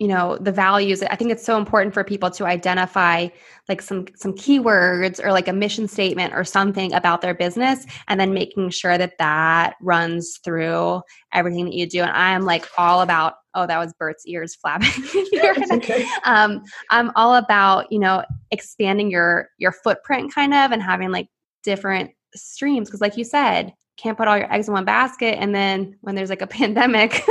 you 0.00 0.08
know 0.08 0.36
the 0.38 0.50
values 0.50 1.02
i 1.04 1.14
think 1.14 1.30
it's 1.30 1.44
so 1.44 1.58
important 1.58 1.94
for 1.94 2.02
people 2.02 2.30
to 2.30 2.46
identify 2.46 3.28
like 3.68 3.82
some 3.82 4.06
some 4.16 4.32
keywords 4.32 5.22
or 5.22 5.30
like 5.30 5.46
a 5.46 5.52
mission 5.52 5.86
statement 5.86 6.32
or 6.34 6.42
something 6.42 6.92
about 6.94 7.20
their 7.20 7.34
business 7.34 7.86
and 8.08 8.18
then 8.18 8.34
making 8.34 8.70
sure 8.70 8.96
that 8.98 9.16
that 9.18 9.74
runs 9.82 10.40
through 10.42 11.00
everything 11.32 11.66
that 11.66 11.74
you 11.74 11.86
do. 11.86 12.00
And 12.00 12.10
i'm 12.10 12.44
like 12.44 12.66
all 12.78 13.02
about 13.02 13.34
oh 13.54 13.66
that 13.66 13.78
was 13.78 13.92
bert's 13.98 14.26
ears 14.26 14.56
flapping 14.56 14.88
okay. 15.70 16.08
um, 16.24 16.62
i'm 16.88 17.12
all 17.14 17.34
about 17.34 17.92
you 17.92 17.98
know 17.98 18.24
expanding 18.50 19.10
your 19.10 19.50
your 19.58 19.72
footprint 19.72 20.34
kind 20.34 20.54
of 20.54 20.72
and 20.72 20.82
having 20.82 21.10
like 21.12 21.28
different 21.62 22.10
streams. 22.34 22.88
Because 22.88 23.02
like 23.02 23.16
you 23.16 23.24
said 23.24 23.74
can't 23.98 24.16
put 24.16 24.28
all 24.28 24.38
your 24.38 24.50
eggs 24.50 24.66
in 24.66 24.72
one 24.72 24.86
basket 24.86 25.36
and 25.38 25.54
then 25.54 25.98
when 26.00 26.14
there's 26.14 26.30
like 26.30 26.40
a 26.40 26.46
pandemic 26.58 27.22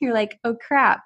you're 0.00 0.14
like, 0.14 0.38
oh 0.44 0.54
crap, 0.54 1.02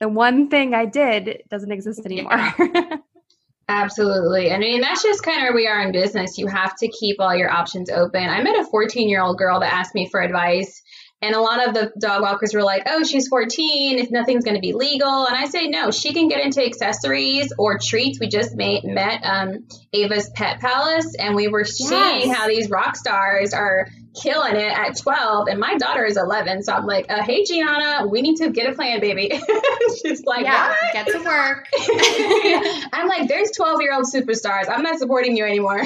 the 0.00 0.08
one 0.08 0.48
thing 0.48 0.74
I 0.74 0.86
did 0.86 1.42
doesn't 1.50 1.72
exist 1.72 2.04
anymore. 2.04 2.54
Absolutely. 3.68 4.52
I 4.52 4.58
mean, 4.58 4.80
that's 4.80 5.02
just 5.02 5.24
kind 5.24 5.38
of 5.38 5.42
where 5.42 5.54
we 5.54 5.66
are 5.66 5.82
in 5.82 5.90
business. 5.90 6.38
You 6.38 6.46
have 6.46 6.76
to 6.76 6.88
keep 6.88 7.20
all 7.20 7.34
your 7.34 7.50
options 7.50 7.90
open. 7.90 8.22
I 8.22 8.42
met 8.42 8.60
a 8.60 8.64
14 8.64 9.08
year 9.08 9.20
old 9.20 9.38
girl 9.38 9.60
that 9.60 9.72
asked 9.72 9.94
me 9.94 10.08
for 10.08 10.20
advice 10.20 10.82
and 11.22 11.34
a 11.34 11.40
lot 11.40 11.66
of 11.66 11.74
the 11.74 11.92
dog 11.98 12.20
walkers 12.20 12.52
were 12.52 12.62
like, 12.62 12.82
oh, 12.86 13.02
she's 13.02 13.26
14. 13.28 13.98
If 13.98 14.10
nothing's 14.10 14.44
going 14.44 14.54
to 14.54 14.60
be 14.60 14.74
legal. 14.74 15.26
And 15.26 15.34
I 15.34 15.46
say, 15.46 15.66
no, 15.66 15.90
she 15.90 16.12
can 16.12 16.28
get 16.28 16.44
into 16.44 16.64
accessories 16.64 17.52
or 17.58 17.78
treats. 17.78 18.20
We 18.20 18.28
just 18.28 18.54
made, 18.54 18.84
met 18.84 19.22
um, 19.24 19.66
Ava's 19.94 20.30
Pet 20.30 20.60
Palace 20.60 21.16
and 21.18 21.34
we 21.34 21.48
were 21.48 21.62
yes. 21.62 21.76
seeing 21.76 22.32
how 22.32 22.46
these 22.46 22.68
rock 22.68 22.96
stars 22.96 23.54
are 23.54 23.88
killing 24.20 24.56
it 24.56 24.72
at 24.72 24.96
12 24.96 25.48
and 25.48 25.60
my 25.60 25.76
daughter 25.76 26.04
is 26.04 26.16
11 26.16 26.62
so 26.62 26.72
i'm 26.72 26.86
like 26.86 27.06
uh, 27.10 27.22
hey 27.22 27.44
gianna 27.44 28.06
we 28.06 28.22
need 28.22 28.36
to 28.36 28.50
get 28.50 28.70
a 28.70 28.74
plan 28.74 29.00
baby. 29.00 29.30
She's 30.02 30.24
like 30.24 30.44
yeah 30.44 30.68
what? 30.68 30.92
get 30.92 31.06
to 31.08 31.18
work. 31.18 31.66
I'm 32.92 33.08
like 33.08 33.28
there's 33.28 33.50
12 33.56 33.80
year 33.80 33.94
old 33.94 34.06
superstars. 34.12 34.68
I'm 34.68 34.82
not 34.82 34.98
supporting 34.98 35.36
you 35.36 35.44
anymore. 35.44 35.82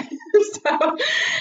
So 0.63 0.97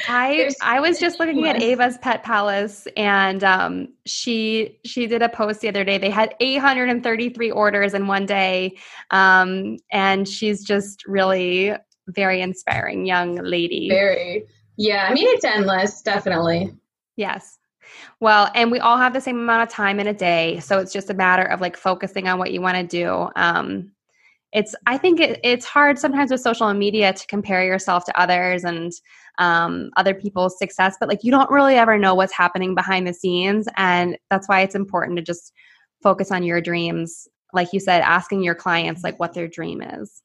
i 0.07 0.49
i 0.61 0.79
was 0.79 0.99
just 0.99 1.19
looking 1.19 1.47
at 1.47 1.61
ava's 1.61 1.97
pet 1.97 2.23
palace 2.23 2.87
and 2.97 3.43
um, 3.43 3.87
she 4.05 4.79
she 4.85 5.07
did 5.07 5.21
a 5.21 5.29
post 5.29 5.61
the 5.61 5.69
other 5.69 5.83
day. 5.83 5.97
They 5.97 6.09
had 6.09 6.35
833 6.39 7.51
orders 7.51 7.93
in 7.93 8.07
one 8.07 8.25
day 8.25 8.77
um, 9.11 9.77
and 9.91 10.27
she's 10.27 10.63
just 10.63 11.05
really 11.07 11.73
very 12.07 12.41
inspiring 12.41 13.05
young 13.05 13.35
lady. 13.35 13.89
Very 13.89 14.45
yeah, 14.79 15.07
I 15.09 15.13
mean, 15.13 15.27
it's 15.27 15.43
endless, 15.43 16.01
definitely. 16.01 16.73
Yes. 17.17 17.57
Well, 18.21 18.49
and 18.55 18.71
we 18.71 18.79
all 18.79 18.97
have 18.97 19.11
the 19.11 19.19
same 19.19 19.37
amount 19.37 19.63
of 19.63 19.67
time 19.67 19.99
in 19.99 20.07
a 20.07 20.13
day. 20.13 20.61
So 20.61 20.79
it's 20.79 20.93
just 20.93 21.09
a 21.09 21.13
matter 21.13 21.43
of 21.43 21.59
like 21.59 21.75
focusing 21.75 22.29
on 22.29 22.39
what 22.39 22.53
you 22.53 22.61
want 22.61 22.77
to 22.77 22.83
do. 22.83 23.29
Um, 23.35 23.91
it's, 24.53 24.75
I 24.87 24.97
think 24.97 25.19
it, 25.19 25.37
it's 25.43 25.65
hard 25.65 25.99
sometimes 25.99 26.31
with 26.31 26.39
social 26.39 26.73
media 26.73 27.11
to 27.11 27.27
compare 27.27 27.65
yourself 27.65 28.05
to 28.05 28.17
others 28.17 28.63
and 28.63 28.93
um, 29.37 29.89
other 29.97 30.13
people's 30.13 30.57
success, 30.57 30.95
but 30.97 31.09
like 31.09 31.25
you 31.25 31.31
don't 31.31 31.51
really 31.51 31.75
ever 31.75 31.97
know 31.97 32.15
what's 32.15 32.33
happening 32.33 32.73
behind 32.73 33.05
the 33.05 33.13
scenes. 33.13 33.67
And 33.75 34.17
that's 34.29 34.47
why 34.47 34.61
it's 34.61 34.75
important 34.75 35.17
to 35.17 35.23
just 35.23 35.51
focus 36.01 36.31
on 36.31 36.43
your 36.43 36.61
dreams. 36.61 37.27
Like 37.51 37.73
you 37.73 37.81
said, 37.81 38.01
asking 38.01 38.43
your 38.43 38.55
clients 38.55 39.03
like 39.03 39.19
what 39.19 39.33
their 39.33 39.49
dream 39.49 39.81
is. 39.81 40.21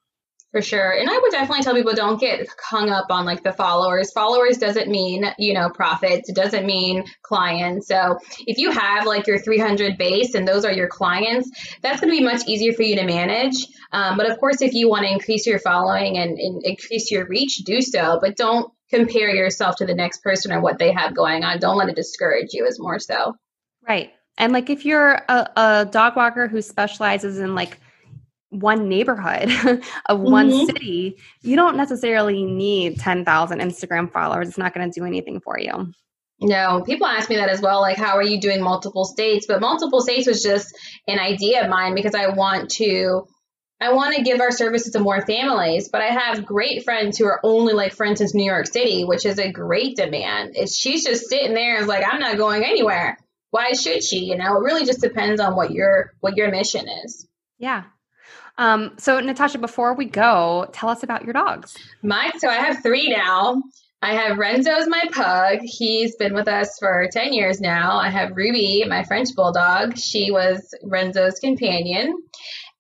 For 0.55 0.63
sure. 0.63 0.93
And 0.93 1.11
I 1.11 1.19
would 1.19 1.33
definitely 1.33 1.65
tell 1.65 1.75
people 1.75 1.95
don't 1.95 2.21
get 2.21 2.47
hung 2.63 2.89
up 2.89 3.07
on 3.11 3.25
like 3.25 3.43
the 3.43 3.53
followers. 3.53 4.13
Followers 4.13 4.57
doesn't 4.57 4.89
mean, 4.89 5.25
you 5.37 5.53
know, 5.53 5.69
profits. 5.69 6.29
It 6.29 6.37
doesn't 6.37 6.65
mean 6.65 7.03
clients. 7.23 7.89
So 7.89 8.21
if 8.47 8.57
you 8.59 8.71
have 8.71 9.05
like 9.05 9.27
your 9.27 9.41
300 9.41 9.99
base 9.99 10.35
and 10.35 10.47
those 10.47 10.65
are 10.65 10.71
your 10.71 10.87
clients, 10.87 11.51
that's 11.83 12.01
going 12.01 12.13
to 12.13 12.17
be 12.17 12.25
much 12.25 12.47
easier 12.47 12.73
for 12.73 12.85
you 12.85 12.95
to 12.95 13.05
manage. 13.05 13.67
Um, 13.91 14.17
but 14.17 14.31
of 14.31 14.39
course, 14.39 14.63
if 14.63 14.75
you 14.75 14.89
want 14.89 15.05
to 15.05 15.13
increase 15.13 15.45
your 15.45 15.59
following 15.59 16.19
and, 16.19 16.39
and 16.39 16.65
increase 16.65 17.11
your 17.11 17.27
reach, 17.27 17.57
do 17.65 17.83
so. 17.83 18.21
But 18.23 18.37
don't 18.37 18.73
compare 18.91 19.35
yourself 19.35 19.75
to 19.79 19.87
the 19.87 19.95
next 19.97 20.23
person 20.23 20.53
or 20.53 20.61
what 20.61 20.79
they 20.79 20.93
have 20.93 21.17
going 21.17 21.43
on. 21.43 21.59
Don't 21.59 21.79
let 21.79 21.89
it 21.89 21.97
discourage 21.97 22.53
you, 22.53 22.65
is 22.65 22.79
more 22.79 23.01
so. 23.01 23.35
Right. 23.83 24.13
And 24.39 24.53
like 24.53 24.71
if 24.71 24.85
you're 24.85 25.15
a, 25.29 25.51
a 25.57 25.89
dog 25.91 26.15
walker 26.15 26.47
who 26.47 26.63
specializes 26.63 27.41
in 27.41 27.57
like 27.57 27.81
one 28.55 28.89
neighborhood 28.89 29.51
of 30.07 30.21
one 30.21 30.51
mm-hmm. 30.51 30.67
city, 30.67 31.17
you 31.43 31.57
don't 31.57 31.77
necessarily 31.77 32.45
need 32.45 32.99
10,000 32.99 33.59
Instagram 33.59 34.13
followers. 34.13 34.49
It's 34.49 34.59
not 34.59 34.75
going 34.75 34.91
to 34.91 35.01
do 35.01 35.05
anything 35.05 35.41
for 35.41 35.59
you. 35.59 35.93
No, 36.41 36.83
people 36.85 37.07
ask 37.07 37.31
me 37.31 37.37
that 37.37 37.49
as 37.49 37.61
well. 37.61 37.81
Like, 37.81 37.97
how 37.97 38.17
are 38.17 38.23
you 38.23 38.41
doing 38.41 38.61
multiple 38.61 39.05
states? 39.05 39.47
But 39.47 39.61
multiple 39.61 40.01
states 40.01 40.27
was 40.27 40.43
just 40.43 40.77
an 41.07 41.19
idea 41.19 41.63
of 41.63 41.71
mine 41.71 41.95
because 41.95 42.15
I 42.15 42.29
want 42.29 42.71
to. 42.73 43.27
I 43.81 43.93
want 43.93 44.17
to 44.17 44.23
give 44.23 44.41
our 44.41 44.53
services 44.53 44.93
to 44.93 45.01
more 45.01 45.21
families, 45.27 45.89
but 45.91 46.01
I 46.01 46.07
have 46.07 46.47
great 46.47 46.85
friends 46.85 47.19
who 47.19 47.27
are 47.27 47.41
only 47.43 47.75
like, 47.75 47.93
for 47.93 48.07
instance, 48.07 48.33
New 48.33 48.45
York 48.45 48.67
City, 48.67 49.05
which 49.05 49.27
is 49.27 49.39
a 49.39 49.51
great 49.51 49.97
demand. 49.97 50.53
It's, 50.55 50.77
she's 50.77 51.05
just 51.05 51.29
sitting 51.29 51.55
there 51.55 51.79
and 51.79 51.89
like, 51.89 52.05
I'm 52.09 52.21
not 52.21 52.39
going 52.39 52.65
anywhere. 52.65 53.19
Why 53.51 53.73
should 53.73 54.03
she? 54.03 54.25
You 54.25 54.37
know, 54.37 54.57
it 54.57 54.65
really 54.65 54.87
just 54.87 55.01
depends 55.01 55.41
on 55.41 55.57
what 55.57 55.71
your 55.71 56.13
what 56.21 56.37
your 56.37 56.51
mission 56.51 56.87
is. 57.05 57.29
Yeah, 57.59 57.85
um, 58.59 58.93
so, 58.99 59.21
Natasha, 59.21 59.59
before 59.59 59.95
we 59.95 60.05
go, 60.05 60.69
tell 60.73 60.89
us 60.89 61.03
about 61.03 61.25
your 61.25 61.33
dogs. 61.33 61.77
Mine. 62.03 62.39
So, 62.39 62.49
I 62.49 62.57
have 62.57 62.83
three 62.83 63.11
now. 63.11 63.63
I 64.05 64.13
have 64.13 64.37
Renzo's 64.37 64.87
my 64.87 65.05
pug. 65.13 65.61
He's 65.63 66.15
been 66.17 66.35
with 66.35 66.47
us 66.47 66.77
for 66.79 67.09
10 67.11 67.33
years 67.33 67.59
now. 67.59 67.97
I 67.97 68.11
have 68.11 68.37
Ruby, 68.37 68.85
my 68.87 69.03
French 69.05 69.31
bulldog. 69.35 69.97
She 69.97 70.31
was 70.31 70.75
Renzo's 70.83 71.39
companion. 71.39 72.15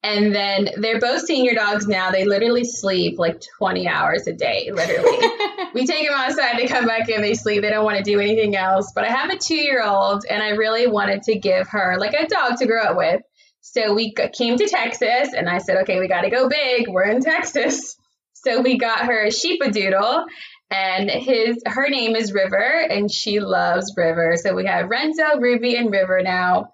And 0.02 0.34
then 0.34 0.68
they're 0.76 1.00
both 1.00 1.22
senior 1.22 1.54
dogs 1.54 1.86
now. 1.88 2.10
They 2.10 2.26
literally 2.26 2.64
sleep 2.64 3.18
like 3.18 3.40
20 3.56 3.88
hours 3.88 4.26
a 4.26 4.34
day, 4.34 4.70
literally. 4.70 5.16
we 5.72 5.86
take 5.86 6.06
them 6.06 6.14
outside, 6.14 6.58
they 6.58 6.66
come 6.66 6.84
back 6.84 7.08
in, 7.08 7.22
they 7.22 7.32
sleep. 7.32 7.62
They 7.62 7.70
don't 7.70 7.86
want 7.86 7.96
to 7.96 8.04
do 8.04 8.20
anything 8.20 8.54
else. 8.54 8.92
But 8.94 9.04
I 9.04 9.08
have 9.08 9.30
a 9.30 9.38
two 9.38 9.56
year 9.56 9.82
old, 9.82 10.26
and 10.28 10.42
I 10.42 10.50
really 10.50 10.86
wanted 10.86 11.22
to 11.22 11.38
give 11.38 11.68
her 11.68 11.96
like 11.98 12.12
a 12.12 12.26
dog 12.26 12.58
to 12.58 12.66
grow 12.66 12.82
up 12.82 12.98
with. 12.98 13.22
So 13.66 13.94
we 13.94 14.12
came 14.12 14.58
to 14.58 14.68
Texas 14.68 15.32
and 15.34 15.48
I 15.48 15.56
said, 15.56 15.78
okay, 15.78 15.98
we 15.98 16.06
got 16.06 16.20
to 16.20 16.30
go 16.30 16.50
big. 16.50 16.86
We're 16.86 17.08
in 17.10 17.20
Texas. 17.20 17.96
So 18.46 18.60
we 18.60 18.76
got 18.76 19.06
her 19.06 19.24
a 19.24 19.28
Sheepadoodle 19.28 20.26
and 20.70 21.10
his 21.10 21.62
her 21.64 21.88
name 21.88 22.14
is 22.14 22.34
River 22.34 22.86
and 22.90 23.10
she 23.10 23.40
loves 23.40 23.94
River. 23.96 24.34
So 24.36 24.54
we 24.54 24.66
have 24.66 24.90
Renzo, 24.90 25.38
Ruby, 25.40 25.76
and 25.76 25.90
River 25.90 26.20
now. 26.22 26.66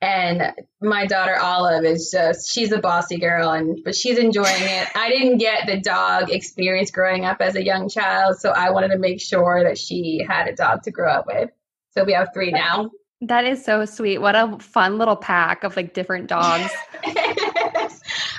And 0.00 0.42
my 0.80 1.06
daughter 1.06 1.36
Olive 1.36 1.84
is 1.84 2.10
just 2.12 2.52
she's 2.52 2.72
a 2.72 2.80
bossy 2.80 3.18
girl 3.18 3.50
and 3.50 3.78
but 3.84 3.94
she's 3.94 4.18
enjoying 4.18 4.64
it. 4.64 4.88
I 4.96 5.10
didn't 5.10 5.38
get 5.38 5.68
the 5.68 5.78
dog 5.80 6.28
experience 6.30 6.90
growing 6.90 7.24
up 7.24 7.36
as 7.40 7.54
a 7.54 7.64
young 7.64 7.88
child, 7.88 8.40
so 8.40 8.50
I 8.50 8.70
wanted 8.70 8.88
to 8.88 8.98
make 8.98 9.20
sure 9.20 9.62
that 9.62 9.78
she 9.78 10.26
had 10.28 10.48
a 10.48 10.56
dog 10.56 10.82
to 10.84 10.90
grow 10.90 11.12
up 11.12 11.28
with. 11.28 11.50
So 11.92 12.02
we 12.02 12.14
have 12.14 12.30
three 12.34 12.50
now. 12.50 12.90
That 13.22 13.44
is 13.44 13.64
so 13.64 13.84
sweet. 13.84 14.18
What 14.18 14.34
a 14.34 14.58
fun 14.58 14.98
little 14.98 15.14
pack 15.14 15.62
of 15.62 15.76
like 15.76 15.94
different 15.94 16.26
dogs. 16.26 16.72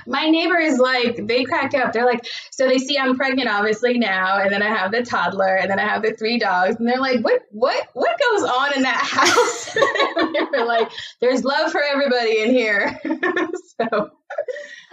My 0.08 0.28
neighbor 0.28 0.58
is 0.58 0.78
like, 0.78 1.28
they 1.28 1.44
crack 1.44 1.74
up. 1.74 1.94
They're 1.94 2.06
like, 2.06 2.26
so 2.52 2.68
they 2.68 2.78
see 2.78 2.98
I'm 2.98 3.16
pregnant, 3.16 3.50
obviously 3.50 3.98
now, 3.98 4.39
and 4.39 4.52
then 4.52 4.62
I 4.62 4.70
have 4.70 4.92
the 4.92 5.04
toddler, 5.04 5.56
and 5.56 5.70
then 5.70 5.80
I 5.80 5.88
have 5.88 6.02
the 6.02 6.13
three 6.13 6.39
dogs, 6.39 6.76
and 6.78 6.88
they're 6.88 7.00
like, 7.00 7.22
what, 7.22 7.42
what, 7.52 7.88
what 7.94 8.18
goes 8.32 8.44
on 8.44 8.74
in 8.76 8.82
that 8.84 9.02
house? 9.02 9.76
we're 10.52 10.66
like, 10.66 10.89
there's 11.22 11.44
love 11.44 11.72
for 11.72 11.82
everybody 11.82 12.42
in 12.42 12.52
here. 12.52 13.00
so. 13.82 14.12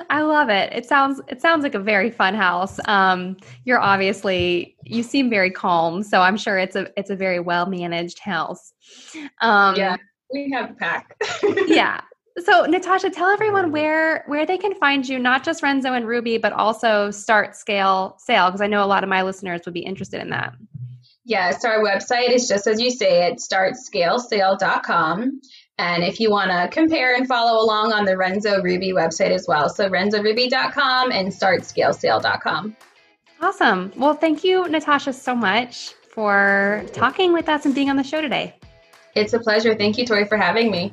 I 0.09 0.23
love 0.23 0.49
it. 0.49 0.73
It 0.73 0.87
sounds 0.87 1.21
it 1.29 1.41
sounds 1.41 1.63
like 1.63 1.75
a 1.75 1.79
very 1.79 2.11
fun 2.11 2.35
house. 2.35 2.79
Um, 2.87 3.37
you're 3.65 3.81
obviously 3.81 4.77
you 4.85 5.03
seem 5.03 5.29
very 5.29 5.51
calm, 5.51 6.03
so 6.03 6.21
I'm 6.21 6.37
sure 6.37 6.59
it's 6.59 6.77
a 6.77 6.89
it's 6.97 7.11
a 7.11 7.17
very 7.17 7.41
well 7.41 7.67
managed 7.67 8.19
house. 8.19 8.73
Um, 9.41 9.77
yeah, 9.77 9.97
we 10.33 10.51
have 10.53 10.71
a 10.71 10.75
pack. 10.75 11.17
yeah. 11.67 12.01
So 12.45 12.65
Natasha, 12.65 13.11
tell 13.11 13.29
everyone 13.29 13.73
where 13.73 14.25
where 14.27 14.47
they 14.47 14.59
can 14.59 14.75
find 14.75 15.09
you, 15.09 15.19
not 15.19 15.45
just 15.45 15.63
Renzo 15.63 15.93
and 15.93 16.07
Ruby, 16.07 16.39
but 16.39 16.53
also 16.53 17.11
Start 17.11 17.57
Scale 17.57 18.17
Sale, 18.19 18.47
because 18.47 18.61
I 18.61 18.67
know 18.67 18.85
a 18.85 18.87
lot 18.87 19.03
of 19.03 19.11
my 19.11 19.23
listeners 19.23 19.63
would 19.65 19.75
be 19.75 19.81
interested 19.81 20.21
in 20.21 20.31
that. 20.31 20.55
Yes, 21.25 21.65
our 21.65 21.83
website 21.83 22.31
is 22.31 22.49
just 22.49 22.67
as 22.67 22.81
you 22.81 22.91
say 22.91 23.29
it, 23.29 23.39
startscalesale.com. 23.39 25.41
And 25.79 26.05
if 26.05 26.21
you 26.21 26.31
want 26.31 26.51
to 26.51 26.69
compare 26.73 27.15
and 27.15 27.27
follow 27.27 27.63
along 27.63 27.93
on 27.93 28.05
the 28.05 28.17
Renzo 28.17 28.63
Ruby 28.63 28.93
website 28.93 29.31
as 29.31 29.47
well. 29.49 29.69
So 29.69 29.89
renzoruby.com 29.89 31.13
and 31.13 31.29
startscalesale.com. 31.29 32.77
Awesome. 33.41 33.93
Well, 33.97 34.15
thank 34.15 34.45
you, 34.45 34.69
Natasha, 34.69 35.13
so 35.13 35.35
much 35.35 35.95
for 36.13 36.85
talking 36.93 37.33
with 37.33 37.49
us 37.49 37.65
and 37.65 37.75
being 37.75 37.89
on 37.89 37.97
the 37.97 38.03
show 38.03 38.21
today. 38.21 38.55
It's 39.15 39.33
a 39.33 39.41
pleasure. 39.41 39.75
Thank 39.75 39.97
you, 39.97 40.05
Tori, 40.05 40.27
for 40.27 40.37
having 40.37 40.71
me. 40.71 40.93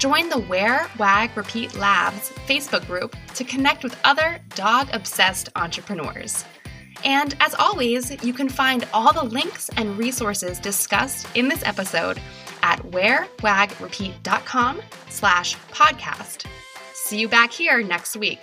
join 0.00 0.28
the 0.30 0.38
Wear, 0.38 0.88
Wag, 0.98 1.36
Repeat 1.36 1.76
Labs 1.76 2.30
Facebook 2.48 2.86
group 2.86 3.14
to 3.34 3.44
connect 3.44 3.84
with 3.84 3.94
other 4.02 4.40
dog 4.54 4.88
obsessed 4.94 5.50
entrepreneurs. 5.56 6.46
And 7.04 7.36
as 7.38 7.54
always, 7.54 8.10
you 8.24 8.32
can 8.32 8.48
find 8.48 8.88
all 8.94 9.12
the 9.12 9.24
links 9.24 9.68
and 9.76 9.98
resources 9.98 10.58
discussed 10.58 11.26
in 11.34 11.48
this 11.48 11.62
episode 11.64 12.18
at 12.62 12.78
wearwagrepeat.com 12.80 14.80
slash 15.10 15.56
podcast. 15.70 16.46
see 16.94 17.20
you 17.20 17.28
back 17.28 17.52
here 17.52 17.82
next 17.82 18.16
week. 18.16 18.40